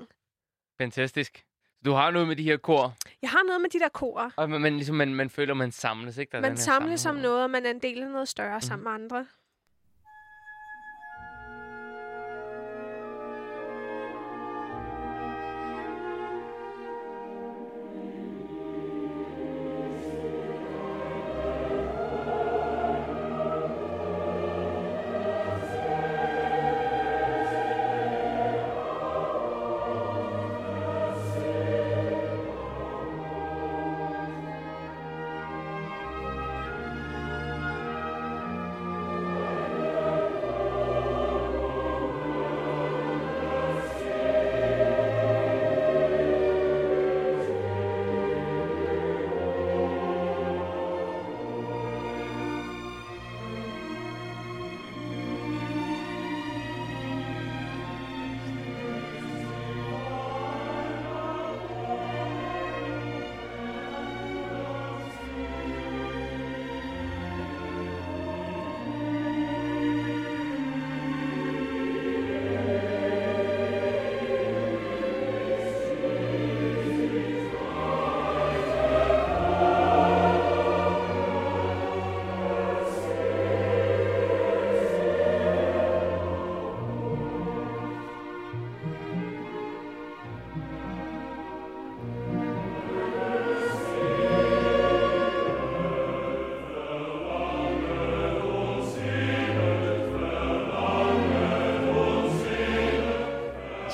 [0.78, 1.44] Fantastisk.
[1.86, 4.30] Du har noget med de her kor, Jeg har noget med de der korer.
[4.38, 6.32] og man, man, ligesom, man, man føler, man samles, ikke?
[6.32, 8.58] Der er den Man samles om noget, og man er en del af noget større
[8.58, 8.62] mm.
[8.62, 9.26] sammen med andre.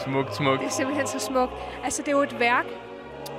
[0.09, 0.59] Smukt, smukt.
[0.59, 1.51] Det er simpelthen så smukt.
[1.83, 2.65] Altså, det er jo et værk,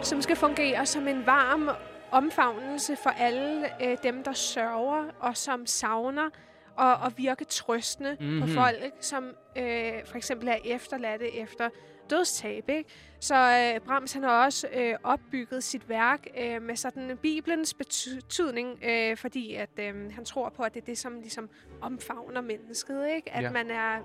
[0.03, 1.71] som skal fungere som en varm
[2.11, 6.31] omfavnelse for alle øh, dem, der sørger og som savner
[6.77, 8.37] og, og virke trøstende mm-hmm.
[8.37, 8.47] Mhm.
[8.49, 9.25] på folk, som
[9.57, 11.69] øh, for eksempel er efterladte efter
[12.11, 12.69] dødstab.
[12.69, 12.91] Ikke?
[13.21, 18.79] Så øh, Brahms han har også øh, opbygget sit værk øh, med sådan Bibelens betydning,
[18.85, 21.49] øh, fordi at øh, han tror på, at det er det, som ligesom
[21.81, 23.09] omfavner mennesket.
[23.17, 23.33] Ikke?
[23.33, 23.51] At Ja.
[23.51, 23.99] man er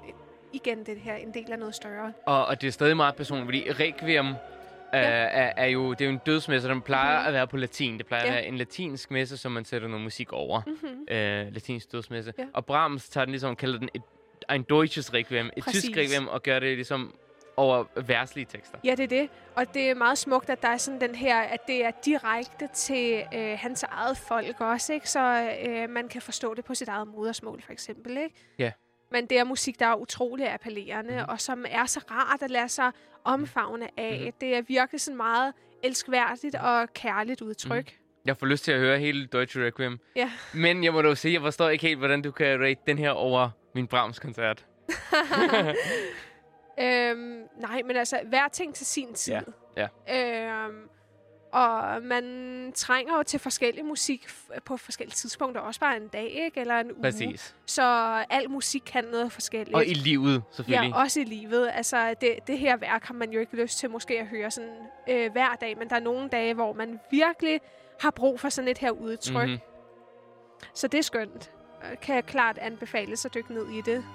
[0.55, 2.13] igen det her en del af noget større.
[2.25, 4.33] Og, og det er stadig meget personligt, fordi Requiem øh,
[4.93, 7.27] er, er jo, det er jo en dødsmesse, den plejer Mhm.
[7.27, 7.97] at være på latin.
[7.97, 8.29] Det plejer Ja.
[8.29, 10.61] at være en latinsk messe, som man sætter noget musik over.
[10.67, 11.07] Mm-hmm.
[11.15, 12.33] Øh, latinsk dødsmesse.
[12.37, 12.45] Ja.
[12.53, 14.01] Og Brahms tager den ligesom kalder den et,
[14.55, 15.83] en deutsches Requiem, et Præcis.
[15.83, 17.15] tysk Requiem, og gør det ligesom
[17.57, 18.77] over verslige tekster.
[18.83, 19.29] Ja, det er det.
[19.55, 22.67] Og det er meget smukt, at der er sådan den her, at det er direkte
[22.73, 25.09] til øh, hans eget folk også, ikke?
[25.09, 28.35] Så øh, man kan forstå det på sit eget modersmål, for eksempel, ikke?
[28.59, 28.71] Ja.
[29.15, 31.31] Men det er musik, der er utrolig appellerende, mm.
[31.31, 32.91] og som er så rart at lade sig
[33.23, 34.21] omfavne af.
[34.25, 34.31] Mm.
[34.41, 35.53] Det er virkelig sådan meget
[35.83, 37.97] elskværdigt og kærligt udtryk.
[38.25, 39.99] Jeg får lyst til at høre hele Deutsche Requiem.
[40.15, 40.31] Ja.
[40.53, 43.11] Men jeg må dog sige, jeg forstår ikke helt, hvordan du kan rate den her
[43.11, 44.65] over min Brahms-koncert.
[46.79, 49.35] Øhm, nej, men altså, hver ting til sin tid.
[49.77, 50.89] Ja, Øhm,
[51.55, 52.23] og man
[52.75, 54.27] trænger jo til forskellig musik
[54.65, 56.59] på forskellige tidspunkter, også bare en dag, ikke?
[56.59, 57.01] Eller en uge.
[57.01, 57.55] Præcis.
[57.65, 57.83] Så
[58.29, 59.75] al musik kan noget forskelligt.
[59.75, 60.89] Og i livet, selvfølgelig.
[60.89, 61.69] Ja, også i livet.
[61.73, 64.77] Altså, det, det her værk har man jo ikke lyst til måske at høre sådan
[65.09, 67.59] øh, hver dag, men der er nogle dage, hvor man virkelig
[68.01, 69.49] har brug for sådan et her udtryk.
[69.49, 69.59] Mhm.
[70.73, 71.51] Så det er skønt.
[71.91, 74.05] Øh, Kan jeg klart anbefale at dykke ned i det.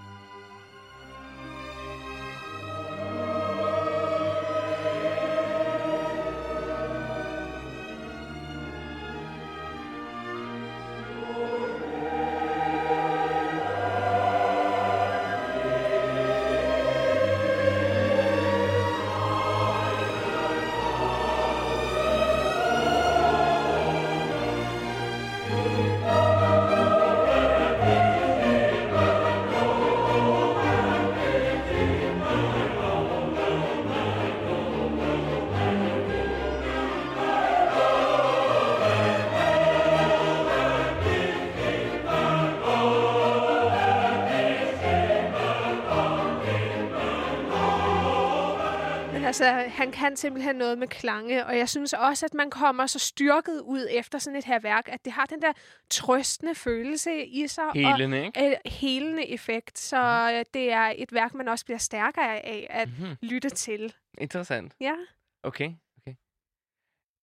[49.44, 52.98] Altså, han kan simpelthen noget med klange, og jeg synes også, at man kommer så
[52.98, 55.52] styrket ud efter sådan et her værk, at det har den der
[55.90, 57.64] trøstende følelse i sig.
[57.74, 58.40] Helende, ikke?
[58.40, 62.66] Og øh, helende effekt, så øh, det er et værk, man også bliver stærkere af
[62.70, 63.16] at Mhm.
[63.22, 63.94] lytte til.
[64.18, 64.72] Interessant.
[64.80, 64.94] Ja,
[65.42, 65.70] Okay,
[66.02, 66.14] okay.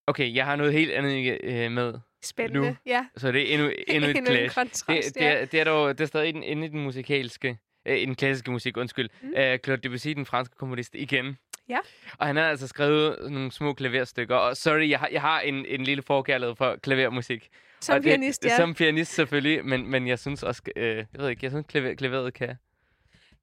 [0.07, 1.93] Okay, jeg har noget helt andet øh, med.
[2.23, 2.69] spændende.
[2.69, 2.75] Nu.
[2.85, 4.55] Ja, Så det er endnu, endnu et Endnu en clash.
[4.55, 5.31] kontrast, det, det, ja.
[5.33, 7.57] er, det er dog det er stadig inde i den musikalske,
[7.87, 9.09] øh, i den klassiske musik, undskyld.
[9.21, 9.27] Mm.
[9.27, 11.37] Uh, Claude Debussy, den franske komponist, igen.
[11.69, 11.79] Ja.
[12.17, 14.35] Og han har altså skrevet nogle små klaverstykker.
[14.35, 17.49] Og sorry, jeg har, jeg har en, en lille forkærlighed for klavermusik.
[17.81, 18.57] som og pianist, det, ja.
[18.57, 21.95] Som pianist selvfølgelig, men, men jeg synes også, øh, jeg ved ikke, jeg synes klaver,
[21.95, 22.55] klaveret kan...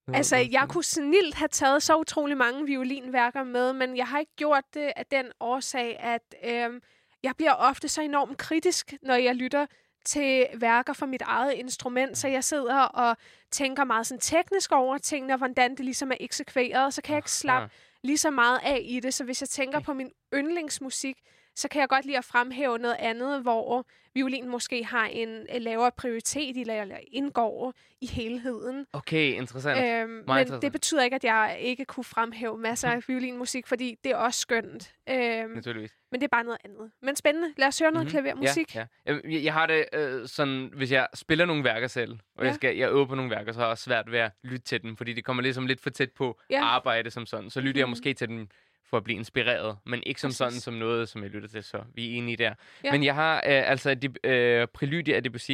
[0.09, 4.33] Altså, jeg kunne snilt have taget så utrolig mange violinværker med, men jeg har ikke
[4.37, 6.81] gjort det af den årsag, at øhm,
[7.23, 9.67] jeg bliver ofte så enormt kritisk, når jeg lytter
[10.05, 13.17] til værker for mit eget instrument, så jeg sidder og
[13.51, 17.19] tænker meget sådan teknisk over tingene, og hvordan det ligesom er eksekveret, så kan jeg
[17.19, 19.15] ikke slappe lige så meget af i det.
[19.15, 19.85] Så hvis jeg tænker Okay.
[19.87, 21.19] på min yndlingsmusik,
[21.55, 25.91] så kan jeg godt lide at fremhæve noget andet, hvor violinen måske har en lavere
[25.97, 28.87] prioritet eller, indgår i helheden.
[28.93, 29.79] Okay, interessant.
[29.85, 30.63] Øh, Øhm, men interessant.
[30.63, 34.41] det betyder ikke, at jeg ikke kunne fremhæve masser af violinmusik, fordi det er også
[34.41, 34.93] skønt.
[35.11, 35.93] Øhm, Naturligvis.
[36.11, 36.91] men det er bare noget andet.
[37.03, 37.49] Men spændende.
[37.57, 38.11] Lad os høre noget Mhm.
[38.11, 38.75] klavermusik.
[38.75, 39.13] Ja, ja.
[39.25, 42.47] Jeg, jeg har det øh, sådan, hvis jeg spiller nogle værker selv, og Ja.
[42.47, 44.65] jeg, skal, jeg øver på nogle værker, så har jeg også svært ved at lytte
[44.65, 46.65] til dem, fordi det kommer ligesom lidt for tæt på Ja.
[46.65, 47.51] arbejde som sådan.
[47.51, 47.91] Så lytter jeg Mhm.
[47.91, 48.49] måske til dem
[48.95, 50.37] for at blive inspireret, men ikke som Præcis.
[50.39, 52.55] sådan som noget, som jeg lytter til, så vi er enige der.
[52.85, 52.93] Ja.
[52.93, 55.51] Men jeg har øh, altså de, øh, Preludier af Debussy.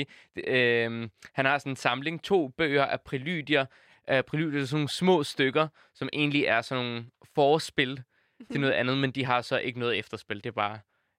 [0.46, 3.66] Øh, han har sådan en samling, to bøger af preludier.
[4.10, 8.02] Øh, preludier er sådan nogle små stykker, som egentlig er sådan nogle forspil
[8.40, 8.46] Mhm.
[8.52, 10.36] til noget andet, men de har så ikke noget efterspil.
[10.36, 10.78] Det er bare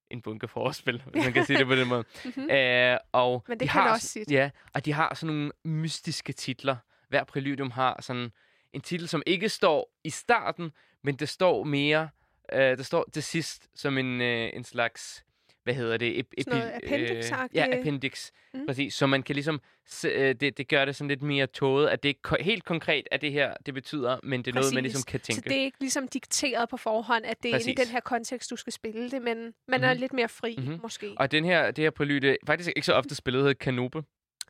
[0.10, 2.04] en bunke forspil, hvis man kan sige det på den måde.
[2.36, 2.50] Mhm.
[2.52, 4.32] Øh, og Men det de kan har også sit.
[4.32, 6.76] Ja, og de har sådan nogle mystiske titler.
[7.10, 8.32] Hver preludium har sådan
[8.74, 10.72] en titel, som ikke står i starten,
[11.04, 12.10] men det står mere,
[12.54, 15.26] øh, det står til sidst som en, øh, en slags,
[15.64, 16.20] hvad hedder det?
[16.20, 17.48] Ep, Sådan noget appendix-agtigt.
[17.54, 18.32] ja, appendix.
[18.54, 18.66] Mm.
[18.68, 21.88] Præcis, så man kan ligesom, se, øh, det, det gør det sådan lidt mere tåget,
[21.90, 24.74] at det ikke ko- helt konkret er det her, det betyder, men det er noget,
[24.74, 24.94] man Præcis.
[24.94, 25.50] ligesom kan Så tænke.
[25.50, 27.76] det er ikke ligesom dikteret på forhånd, at det er i Præcis.
[27.80, 30.00] den her kontekst, du skal spille det, men man er Mhm.
[30.00, 30.80] lidt mere fri, Mhm.
[30.82, 31.14] måske.
[31.18, 34.04] Og den her, det her prelude, faktisk ikke så ofte spillet, hedder Canope,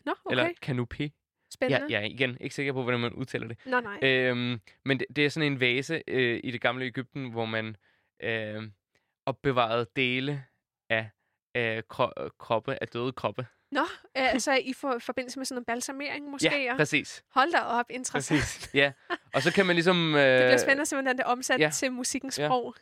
[0.05, 0.31] Nå, okay.
[0.37, 1.20] eller Canopé.
[1.53, 1.87] Spændende.
[1.89, 3.57] Ja, ja, igen, ikke sikker på, hvordan man udtaler det.
[3.65, 3.99] Nå, nej.
[4.03, 7.75] Øhm, men det, det er sådan en vase øh, i det gamle Ægypten, hvor man
[8.23, 8.63] øh,
[9.25, 10.43] opbevarede dele
[10.89, 11.09] af
[11.57, 13.45] øh, kro- kroppe, af døde kroppe.
[13.71, 13.87] Nå, øh,
[14.33, 16.63] altså i for, forbindelse med sådan en balsamering, måske?
[16.63, 17.23] Ja, præcis.
[17.31, 18.39] Hold da op, interessant.
[18.41, 18.73] præcis.
[18.73, 18.91] Ja.
[19.33, 20.15] Og så kan man ligesom...
[20.15, 21.69] Øh, Det bliver spændende at se, hvordan det er omsat ja.
[21.69, 22.47] til musikkens Ja.
[22.47, 22.75] sprog.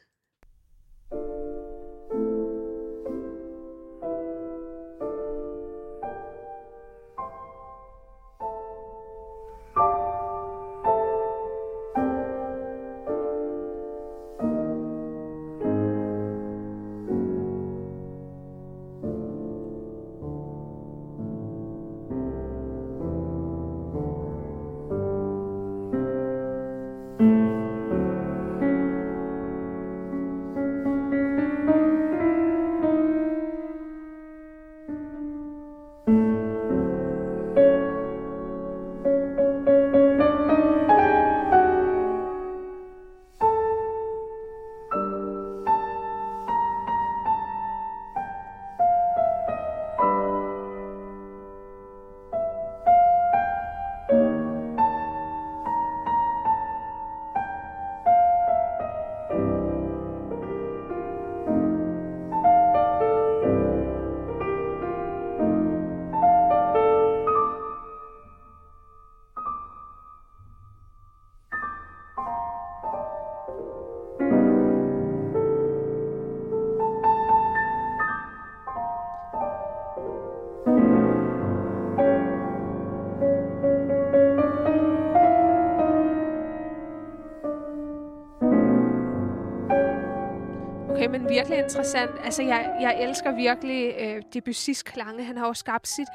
[91.09, 92.11] Øh, men virkelig interessant.
[92.23, 95.23] Altså, jeg, jeg elsker virkelig øh, Debussy's klange.
[95.23, 96.07] Han har jo skabt sit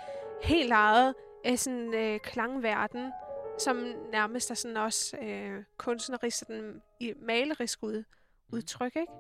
[0.43, 1.15] helt eget
[1.47, 3.13] øh, sådan, øh, klangverden,
[3.59, 3.77] som
[4.13, 8.05] nærmest er sådan også øh, kunstnerisk, sådan i malerisk ud,
[8.53, 9.13] udtryk, ikke?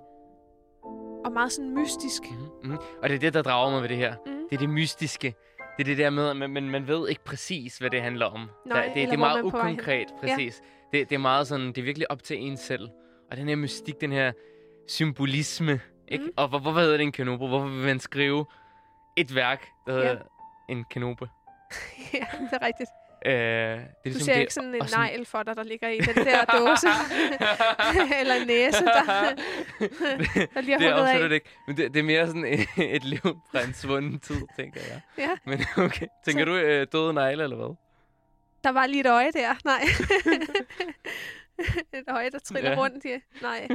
[1.25, 2.22] Og meget sådan mystisk.
[2.31, 2.77] Mm, mm.
[3.03, 4.14] Og det er det, der drager mig ved det her.
[4.27, 4.33] Mm.
[4.51, 5.35] Det er det mystiske.
[5.79, 8.27] Det er det der med, at man, man, man ved ikke præcis, hvad det handler
[8.27, 8.51] om.
[8.66, 10.62] Nej, der, det, det er meget ukonkret, præcis.
[10.93, 12.89] Det, det er meget sådan, det er virkelig op til en selv.
[13.31, 14.33] Og den her mystik, den her
[14.89, 16.24] symbolisme, ikke?
[16.24, 16.30] Mm.
[16.37, 17.47] Og hvor, hvorfor hedder det en kanobe?
[17.49, 18.47] Hvorfor vil man skrive
[19.16, 20.16] et værk, der hedder Ja.
[20.68, 21.28] en kanope?
[22.14, 22.91] ja, det er rigtigt.
[23.26, 25.62] Øh, det er Du ligesom ser det, ikke sådan en sådan- negl for dig, der
[25.62, 26.87] ligger i den der dåse.
[28.20, 29.03] Eller en næse, der,
[30.55, 30.89] der lige har det
[31.22, 31.32] er af.
[31.35, 31.47] ikke.
[31.66, 32.61] Men det, det er mere sådan et,
[32.97, 33.20] et liv
[33.51, 35.01] fra en svunden tid, tænker jeg.
[35.18, 35.30] Ja.
[35.47, 36.07] Men okay.
[36.24, 37.76] Tænker Så- du øh, døde negle, eller hvad?
[38.64, 39.55] Der var lige et øje der.
[39.64, 39.80] Nej.
[41.93, 42.76] et øje, der triller ja.
[42.78, 43.05] rundt.
[43.05, 43.18] Ja.
[43.43, 43.68] Nej.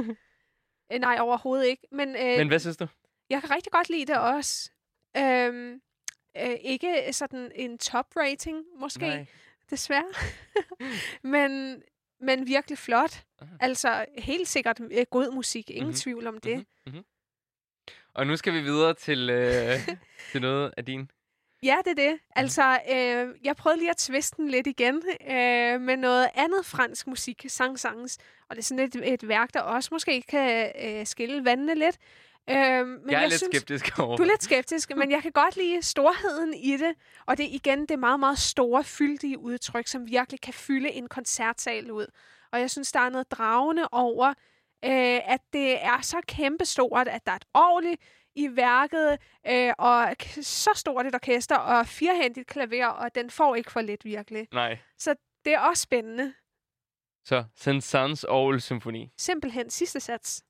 [0.92, 1.86] Øh, Nej, overhovedet ikke.
[1.92, 2.86] Men, øh, Men hvad synes du?
[3.30, 4.70] jeg kan rigtig godt lide det også.
[5.16, 5.80] Øhm,
[6.36, 9.26] øh, ikke sådan en top-rating, måske, Nej.
[9.70, 10.12] desværre.
[11.34, 11.82] men,
[12.20, 13.24] men virkelig flot.
[13.40, 13.48] Ah.
[13.60, 15.70] Altså, helt sikkert øh, god musik.
[15.70, 15.94] Ingen Mhm.
[15.96, 16.56] tvivl om det.
[16.56, 17.04] Mhm, mhm.
[18.14, 19.74] Og nu skal vi videre til, øh,
[20.32, 21.10] til noget af din.
[21.62, 22.18] Ja, det er det.
[22.36, 27.06] Altså, øh, jeg prøvede lige at twiste den lidt igen øh, med noget andet fransk
[27.06, 28.18] musik, sang-sangs.
[28.50, 31.98] Og det er sådan et, et værk, der også måske kan øh, skille vandene lidt.
[32.50, 34.16] Øh, men jeg er lidt synes, skeptisk over.
[34.16, 36.94] Du er lidt skeptisk, men jeg kan godt lide storheden i det.
[37.26, 41.08] Og det er igen det meget, meget store, fyldige udtryk, som virkelig kan fylde en
[41.08, 42.06] koncertsal ud.
[42.52, 44.28] Og jeg synes, der er noget dragende over,
[44.84, 47.96] øh, at det er så kæmpestort, at der er et orgel
[48.34, 53.72] i værket, øh, og så stort et orkester, og firehændigt klaver, og den får ikke
[53.72, 54.48] for lidt virkelig.
[54.52, 54.78] Nej.
[54.98, 55.14] Så
[55.44, 56.34] det er også spændende.
[57.24, 59.10] Så, Saint-Saëns Aarhus Symfoni.
[59.18, 60.42] Simpelthen sidste sats.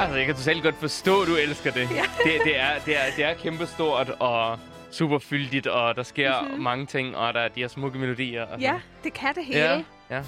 [0.00, 1.80] Altså, jeg kan totalt godt forstå, at du elsker det.
[1.94, 2.02] Ja.
[2.24, 4.58] det, det, er, det, er, det er kæmpestort og
[4.90, 6.48] super fyldigt, og der sker Mhm.
[6.48, 6.62] mm-hmm.
[6.64, 8.42] mange ting, og der er de her smukke melodier.
[8.44, 8.80] Og Ja, sådan.
[9.04, 9.60] det kan det hele.
[9.60, 10.22] ja, ja.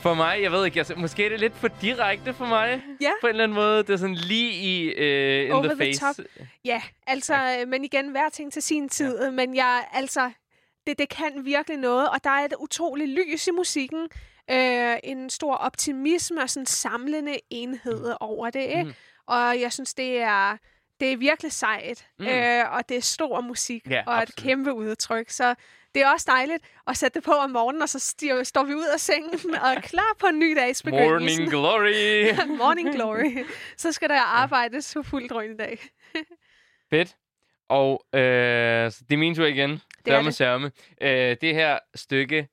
[0.00, 2.82] For mig, jeg ved ikke, altså, måske er det lidt for direkte for mig.
[3.00, 3.10] Ja.
[3.20, 3.78] På en eller anden måde.
[3.78, 6.00] Det er sådan lige i uh, in Over the the face.
[6.00, 6.24] top.
[6.64, 9.22] Ja, altså, øh, men igen, hver ting til sin tid.
[9.22, 9.30] Ja.
[9.30, 10.30] Men jeg, altså,
[10.86, 14.08] det, det kan virkelig noget, og der er et utroligt lys i musikken.
[14.52, 18.16] Øh, en stor optimisme og sådan samlende enhed mm.
[18.20, 18.82] over det, ikke?
[18.84, 18.92] Mm.
[19.26, 20.56] Og jeg synes, det er,
[21.00, 22.06] det er virkelig sejt.
[22.18, 22.26] Mm.
[22.26, 24.44] Øh, og det er stor musik, Ja, og et absolut.
[24.48, 25.30] kæmpe udtryk.
[25.30, 25.54] Så
[25.94, 28.74] det er også dejligt at sætte det på om morgenen, og så stiger, står vi
[28.74, 31.40] ud af sengen og er klar på en ny dags begyndelse.
[31.40, 32.34] Morning glory.
[32.62, 33.44] Morning glory.
[33.76, 35.78] Så skal der arbejdes for fuldt drøn i dag.
[36.90, 37.16] Fedt.
[37.68, 39.70] Og øh, så det er min tur igen.
[39.70, 40.34] er Sørme, det.
[40.34, 40.70] sørme.
[41.00, 42.48] Øh, det her stykke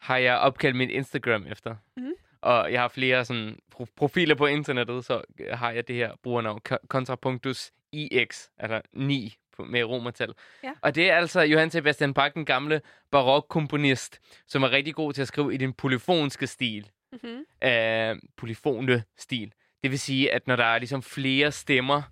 [0.00, 1.76] har jeg opkaldt mit Instagram efter.
[1.96, 2.12] Mhm.
[2.40, 6.12] Og jeg har flere sådan, pro- profiler på internettet, så øh, har jeg det her
[6.22, 10.32] brugernavn, Ko- Contrapunctus IX, altså 9 på- med romertal.
[10.64, 10.72] Ja.
[10.82, 12.80] Og det er altså Johann Sebastian Bach, den gamle
[13.10, 16.90] barokkomponist, som er rigtig god til at skrive i den polyfonske stil.
[17.12, 17.68] Mm-hmm.
[17.68, 19.52] øh, polyfone stil.
[19.82, 22.02] Det vil sige, at når der er ligesom flere stemmer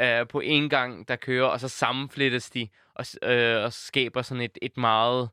[0.00, 4.42] øh, på en gang, der kører, og så sammenflettes de og, øh, og skaber sådan
[4.42, 5.28] et, et meget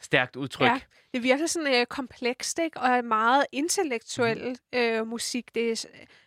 [0.00, 0.66] stærkt udtryk.
[0.68, 0.80] Ja,
[1.12, 2.80] det er virkelig sådan øh, komplekst, ikke?
[2.80, 4.38] Og er meget intellektuel
[4.72, 4.80] Mhm.
[4.80, 5.54] øh, musik.
[5.54, 5.84] Det er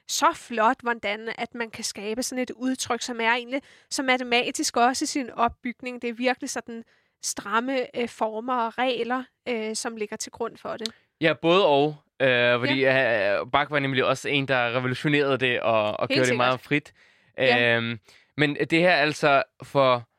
[0.07, 4.77] så flot, hvordan at man kan skabe sådan et udtryk, som er egentlig så matematisk
[4.77, 6.01] også i sin opbygning.
[6.01, 6.83] Det er virkelig sådan
[7.23, 10.87] stramme øh, former og regler, øh, som ligger til grund for det.
[11.21, 11.95] Ja, både og.
[12.21, 13.39] Øh, fordi ja.
[13.39, 16.59] øh, Bach var nemlig også en, der revolutionerede det og, og Helt gjorde det meget
[16.59, 16.93] frit.
[17.37, 17.75] Ja.
[17.77, 17.99] Øhm,
[18.37, 20.09] men det her altså for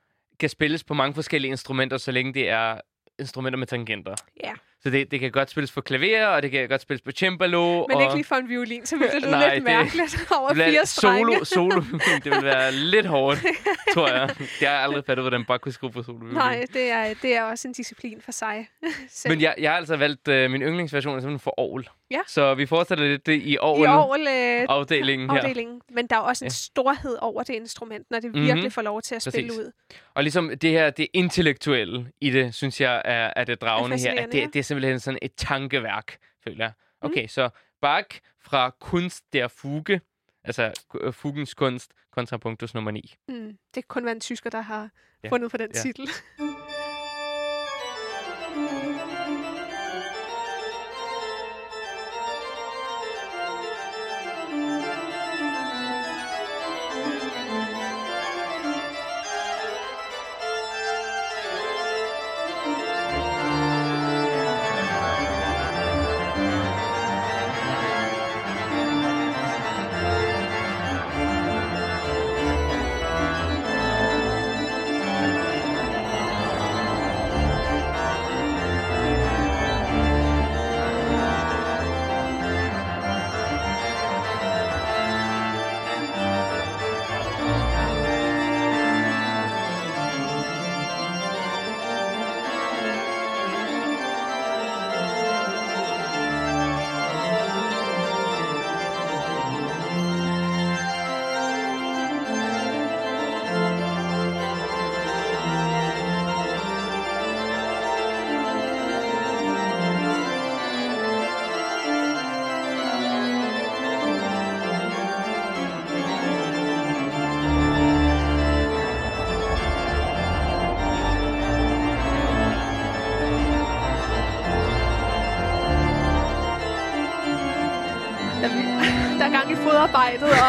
[0.40, 2.80] kan spilles på mange forskellige instrumenter, så længe det er
[3.18, 4.14] instrumenter med tangenter.
[4.34, 4.54] Ja.
[4.84, 7.86] Så det, det kan godt spilles på klaver, og det kan godt spilles på cembalo.
[7.88, 10.26] Men og ikke lige for en violin, så ville det lyde Nej, lidt det- mærkeligt
[10.38, 11.44] over fire strenge.
[11.44, 11.82] solo, solo.
[12.24, 13.38] det vil være lidt hårdt,
[13.94, 14.28] tror jeg.
[14.38, 16.18] Det har jeg aldrig fattet, hvordan Bach kunne skrive på solo.
[16.26, 18.68] Nej, det er, det er også en disciplin for sig.
[19.28, 21.86] Men jeg, jeg har altså valgt øh, min yndlingsversion er simpelthen for Aarhus.
[22.10, 22.20] Ja.
[22.28, 25.38] Så vi fortsætter lidt det i I Aarhus Aarhus, øh, afdelingen her.
[25.38, 25.80] afdelingen.
[25.90, 26.54] Men der er også en Ja.
[26.54, 28.70] storhed over det instrument, når det virkelig Mhm.
[28.70, 29.60] får lov til at spille Præcis.
[29.60, 29.70] ud.
[30.14, 34.10] Og ligesom det her, det intellektuelle i det, synes jeg er, er det dragende her.
[34.22, 36.72] At det, det er simpelthen sådan et tankeværk, føler jeg.
[37.00, 37.48] Okay, så
[37.80, 40.00] Bach fra Kunst der Fuge,
[40.44, 43.14] altså øh, Fugens kunst, kontrapunktus nummer 9.
[43.28, 43.34] Mm.
[43.46, 44.90] Det kan kun være en tysker, der har
[45.24, 45.28] Ja.
[45.28, 45.80] fundet på den Ja.
[45.80, 46.08] titel.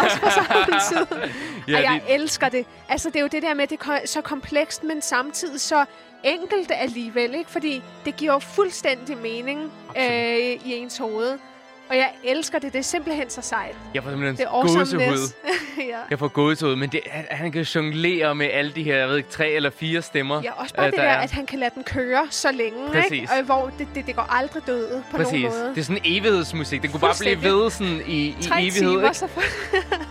[0.05, 1.17] også på samme tid.
[1.67, 2.65] Ja, og jeg det, elsker det.
[2.89, 5.85] Altså, det er jo det der med, at det er så komplekst, men samtidig så
[6.23, 7.51] enkelt alligevel, ikke?
[7.51, 11.37] Fordi det giver jo fuldstændig mening øh, i ens hoved.
[11.89, 12.73] Og jeg elsker det.
[12.73, 13.75] Det er simpelthen så sejt.
[13.93, 15.33] jeg får simpelthen Det er gåsehud.
[15.91, 15.97] ja.
[16.09, 19.17] Jeg får gåsehud, men det, han, han kan jonglere med alle de her, jeg ved
[19.17, 20.41] ikke, tre eller fire stemmer.
[20.43, 21.17] ja, også bare øh, det der der, er.
[21.21, 23.11] at han kan lade den køre så længe, Præcis.
[23.11, 23.33] ikke?
[23.39, 25.31] Og hvor det, det, det går aldrig død på Præcis.
[25.43, 25.69] nogen måde.
[25.69, 26.81] Det er sådan evighedsmusik.
[26.81, 28.71] Den kunne bare blive ved sådan i, i evighed.
[28.71, 29.13] timer, Ikke?
[29.17, 29.41] så for...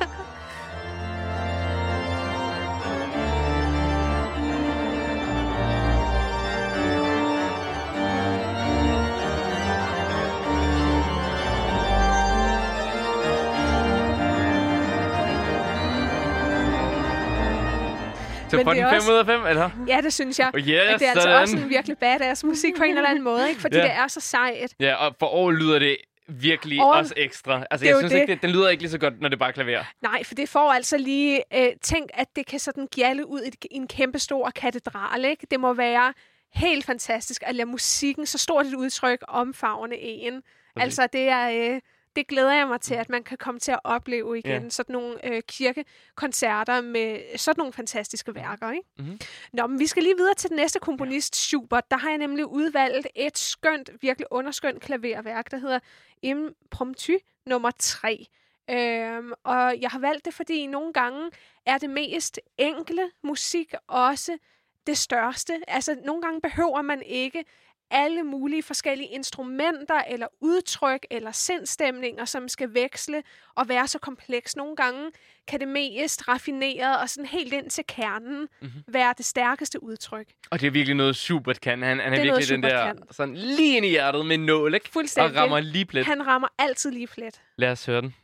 [18.55, 19.71] Så Men får den er 5 også- ud af 5, eller?
[19.89, 20.51] Ja, det synes jeg.
[20.55, 21.41] Oh, yes, det er altså sådan.
[21.43, 23.61] også en virkelig badass musik på en eller anden måde, ikke?
[23.61, 23.83] Fordi Ja.
[23.83, 24.75] det er så sejt.
[24.81, 25.97] Ja, og for år lyder det
[26.29, 27.65] virkelig År- også ekstra.
[27.71, 28.21] Altså, Det jeg synes det.
[28.21, 29.83] ikke, det, den lyder ikke lige så godt, når det bare er klaver.
[30.03, 31.43] Nej, for det får altså lige...
[31.57, 35.47] Øh, tænk, at det kan sådan gjalle ud i, en kæmpe stor katedral, ikke?
[35.51, 36.13] Det må være
[36.55, 40.43] helt fantastisk at lade musikken, så stort et udtryk, omfavne en.
[40.77, 41.51] Altså, det er...
[41.75, 41.81] Øh,
[42.17, 44.63] det glæder jeg mig til, at man kan komme til at opleve igen.
[44.63, 44.69] Ja.
[44.69, 48.71] Sådan nogle øh, kirkekoncerter med sådan nogle fantastiske værker.
[48.71, 48.89] Ikke?
[48.99, 49.21] Mhm.
[49.53, 51.91] Nå, men vi skal lige videre til den næste komponist, Schubert.
[51.91, 55.79] Der har jeg nemlig udvalgt et skønt, virkelig underskønt klaverværk, der hedder
[56.23, 57.13] Impromptu
[57.47, 58.27] nummer 3.
[58.71, 61.31] Øhm, og jeg har valgt det, fordi nogle gange
[61.67, 64.39] er det mest enkle musik også
[64.87, 65.53] det største.
[65.69, 67.45] Altså, nogle gange behøver man ikke
[67.91, 73.23] alle mulige forskellige instrumenter eller udtryk eller sindstemninger, som skal veksle
[73.55, 74.57] og være så kompleks.
[74.57, 75.11] Nogle gange
[75.49, 78.49] kan det mest raffineret og sådan helt ind til kernen Mhm.
[78.61, 78.83] mm-hmm.
[78.95, 80.27] være det stærkeste udtryk.
[80.51, 81.83] Og det er virkelig noget, Schubert kan.
[81.83, 82.99] Han, han er, er virkelig den der, kan.
[83.11, 84.87] sådan lige ind i hjertet med nål, ikke?
[84.87, 85.37] Og Fuldstændig.
[85.41, 86.07] rammer lige plet.
[86.07, 87.41] Han rammer altid lige plet.
[87.57, 88.15] Lad os høre den.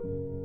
[0.00, 0.43] Thank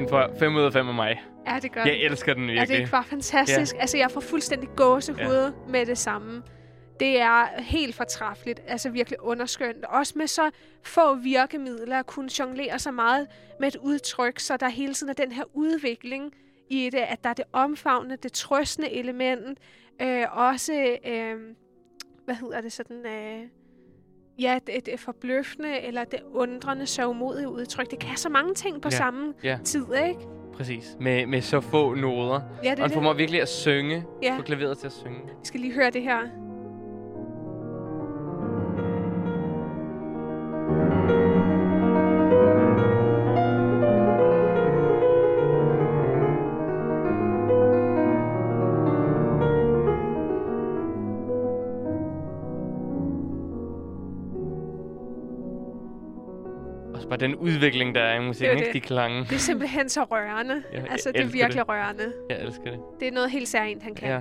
[0.00, 1.22] Den får 5 ud af 5 af mig.
[1.46, 2.00] Ja, det gør Jeg den.
[2.10, 2.68] elsker den Ja, virkelig.
[2.68, 3.74] det er ikke bare fantastisk.
[3.74, 3.80] Ja.
[3.80, 5.70] Altså, jeg får fuldstændig gåsehud ja.
[5.72, 6.42] med det samme.
[7.00, 8.60] Det er helt fortræffeligt.
[8.66, 9.84] Altså virkelig underskønt.
[9.84, 10.50] Også med så
[10.82, 13.28] få virkemidler at kunne jonglere så meget
[13.60, 16.32] med et udtryk, så der hele tiden er den her udvikling
[16.70, 19.58] i det, at der er det omfavnende, det trøstende element.
[20.02, 21.36] Øh, også, øh,
[22.24, 23.06] hvad hedder det sådan...
[23.06, 23.42] Øh,
[24.40, 27.90] Ja, det, det forbløffende, eller det undrende, sørgmodige udtryk.
[27.90, 28.96] Det kan så mange ting på Ja.
[28.96, 29.58] samme Ja.
[29.64, 30.20] tid, ikke?
[30.54, 30.96] Præcis.
[31.00, 32.40] Med, med så få noder.
[32.64, 32.92] Ja, det Og han det.
[32.94, 34.04] formår virkelig at synge.
[34.22, 34.36] Ja.
[34.38, 35.18] Få klaveret til at synge.
[35.24, 36.18] Vi skal lige høre det her.
[57.20, 58.78] Og den udvikling, der er i musikken, Det er ikke?
[58.78, 58.82] det.
[58.82, 59.20] De klange.
[59.24, 60.62] Det er simpelthen så rørende.
[60.72, 61.68] Jeg altså, det er virkelig det.
[61.68, 62.12] rørende.
[62.30, 62.80] Jeg elsker det.
[63.00, 64.08] Det er noget helt særligt, han kan.
[64.08, 64.20] Ja.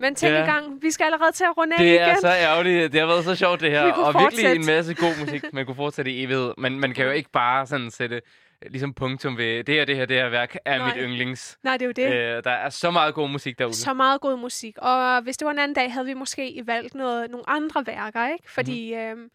[0.00, 0.42] Men tænk Ja.
[0.42, 2.00] i gang, vi skal allerede til at runde af Det igen.
[2.00, 2.92] er så ærgerligt.
[2.92, 3.84] Det har været så sjovt, det her.
[3.86, 5.44] Vi Og virkelig en masse god musik.
[5.52, 6.52] Man kunne fortsætte i evighed.
[6.58, 9.96] Men man kan jo ikke bare sådan sætte øh, ligesom punktum ved, det her, det
[9.96, 10.86] her, det her værk er Nej.
[10.86, 11.58] mit yndlings.
[11.62, 12.36] Nej, det er jo det.
[12.36, 13.74] Øh, der er så meget god musik derude.
[13.74, 14.74] Så meget god musik.
[14.78, 18.32] Og hvis det var en anden dag, havde vi måske valgt noget, nogle andre værker,
[18.32, 18.52] ikke?
[18.52, 19.02] Fordi Mhm.
[19.04, 19.20] mm-hmm.
[19.22, 19.30] øhm,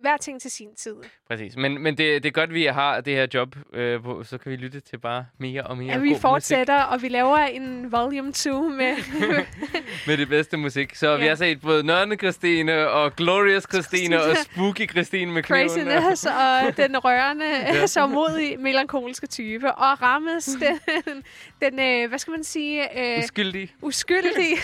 [0.00, 0.94] hver ting til sin tid.
[1.28, 1.56] Præcis.
[1.56, 4.52] Men, men det, det er godt, vi har det her job, øh, hvor, så kan
[4.52, 8.32] vi lytte til bare mere og mere Ja, vi fortsætter, og vi laver en volume
[8.32, 8.96] 2 med...
[8.96, 9.48] musik
[10.06, 10.94] med det bedste musik.
[10.94, 11.28] Så vi Ja.
[11.28, 15.68] har set både Nørne Christine og Glorious Christine og Spooky Christine med kniven.
[15.68, 17.86] craziness og den rørende, ja.
[17.96, 19.72] så modige, melankolske type.
[19.72, 21.22] Og Rammes, den,
[21.62, 23.74] den øh, hvad skal man sige, øh, Uskyldig.
[23.82, 24.56] uskyldige,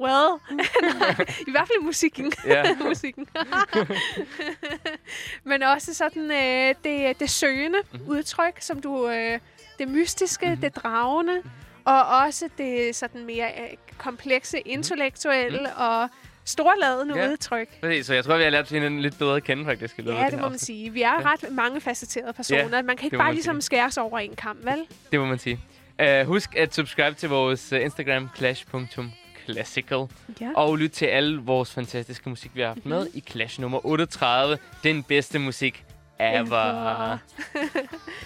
[0.00, 0.40] well,
[1.48, 2.32] i hvert fald musikken.
[2.46, 2.62] Ja.
[2.88, 3.26] musikken.
[5.44, 8.00] Men også sådan øh, det, det søgende Mhm.
[8.00, 8.10] mm-hmm.
[8.16, 9.38] udtryk, som du, øh,
[9.78, 10.60] det mystiske, mm-hmm.
[10.60, 11.42] det dragende,
[11.84, 15.82] og også det sådan mere øh, komplekse, intellektuelle mm-hmm.
[15.82, 16.08] og
[16.44, 17.30] storladende Ja.
[17.30, 17.68] udtryk.
[17.80, 19.98] Præcis, så jeg tror, vi har lært hinanden lidt bedre at kende, faktisk.
[19.98, 20.90] Ja, det det må man sige.
[20.92, 21.32] Vi er Ja.
[21.32, 22.76] ret mange facetterede personer.
[22.76, 23.62] Ja, man kan ikke bare ligesom sige.
[23.66, 24.86] skæres over en kamp, vel?
[25.12, 25.60] Det må man sige.
[26.02, 28.28] Uh, husk at subscribe til vores uh, Instagram,
[29.44, 30.06] clash.classical.
[30.40, 30.50] Ja.
[30.54, 34.58] Og lyt til alle vores fantastiske musik, vi har haft med i Clash nummer 38.
[34.84, 35.84] Den bedste musik
[36.20, 37.18] ever.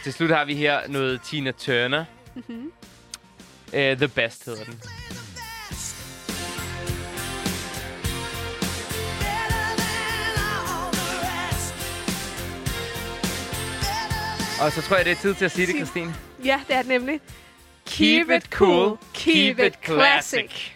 [0.03, 2.05] Til slut har vi her noget Tina Turner.
[2.35, 2.73] Mhm.
[3.67, 4.81] Uh, The Best hedder den.
[14.61, 16.15] Og så tror jeg, det er tid til at sige det, Christine.
[16.45, 17.21] Ja, det er det nemlig.
[17.87, 20.75] Keep it cool, keep it classic.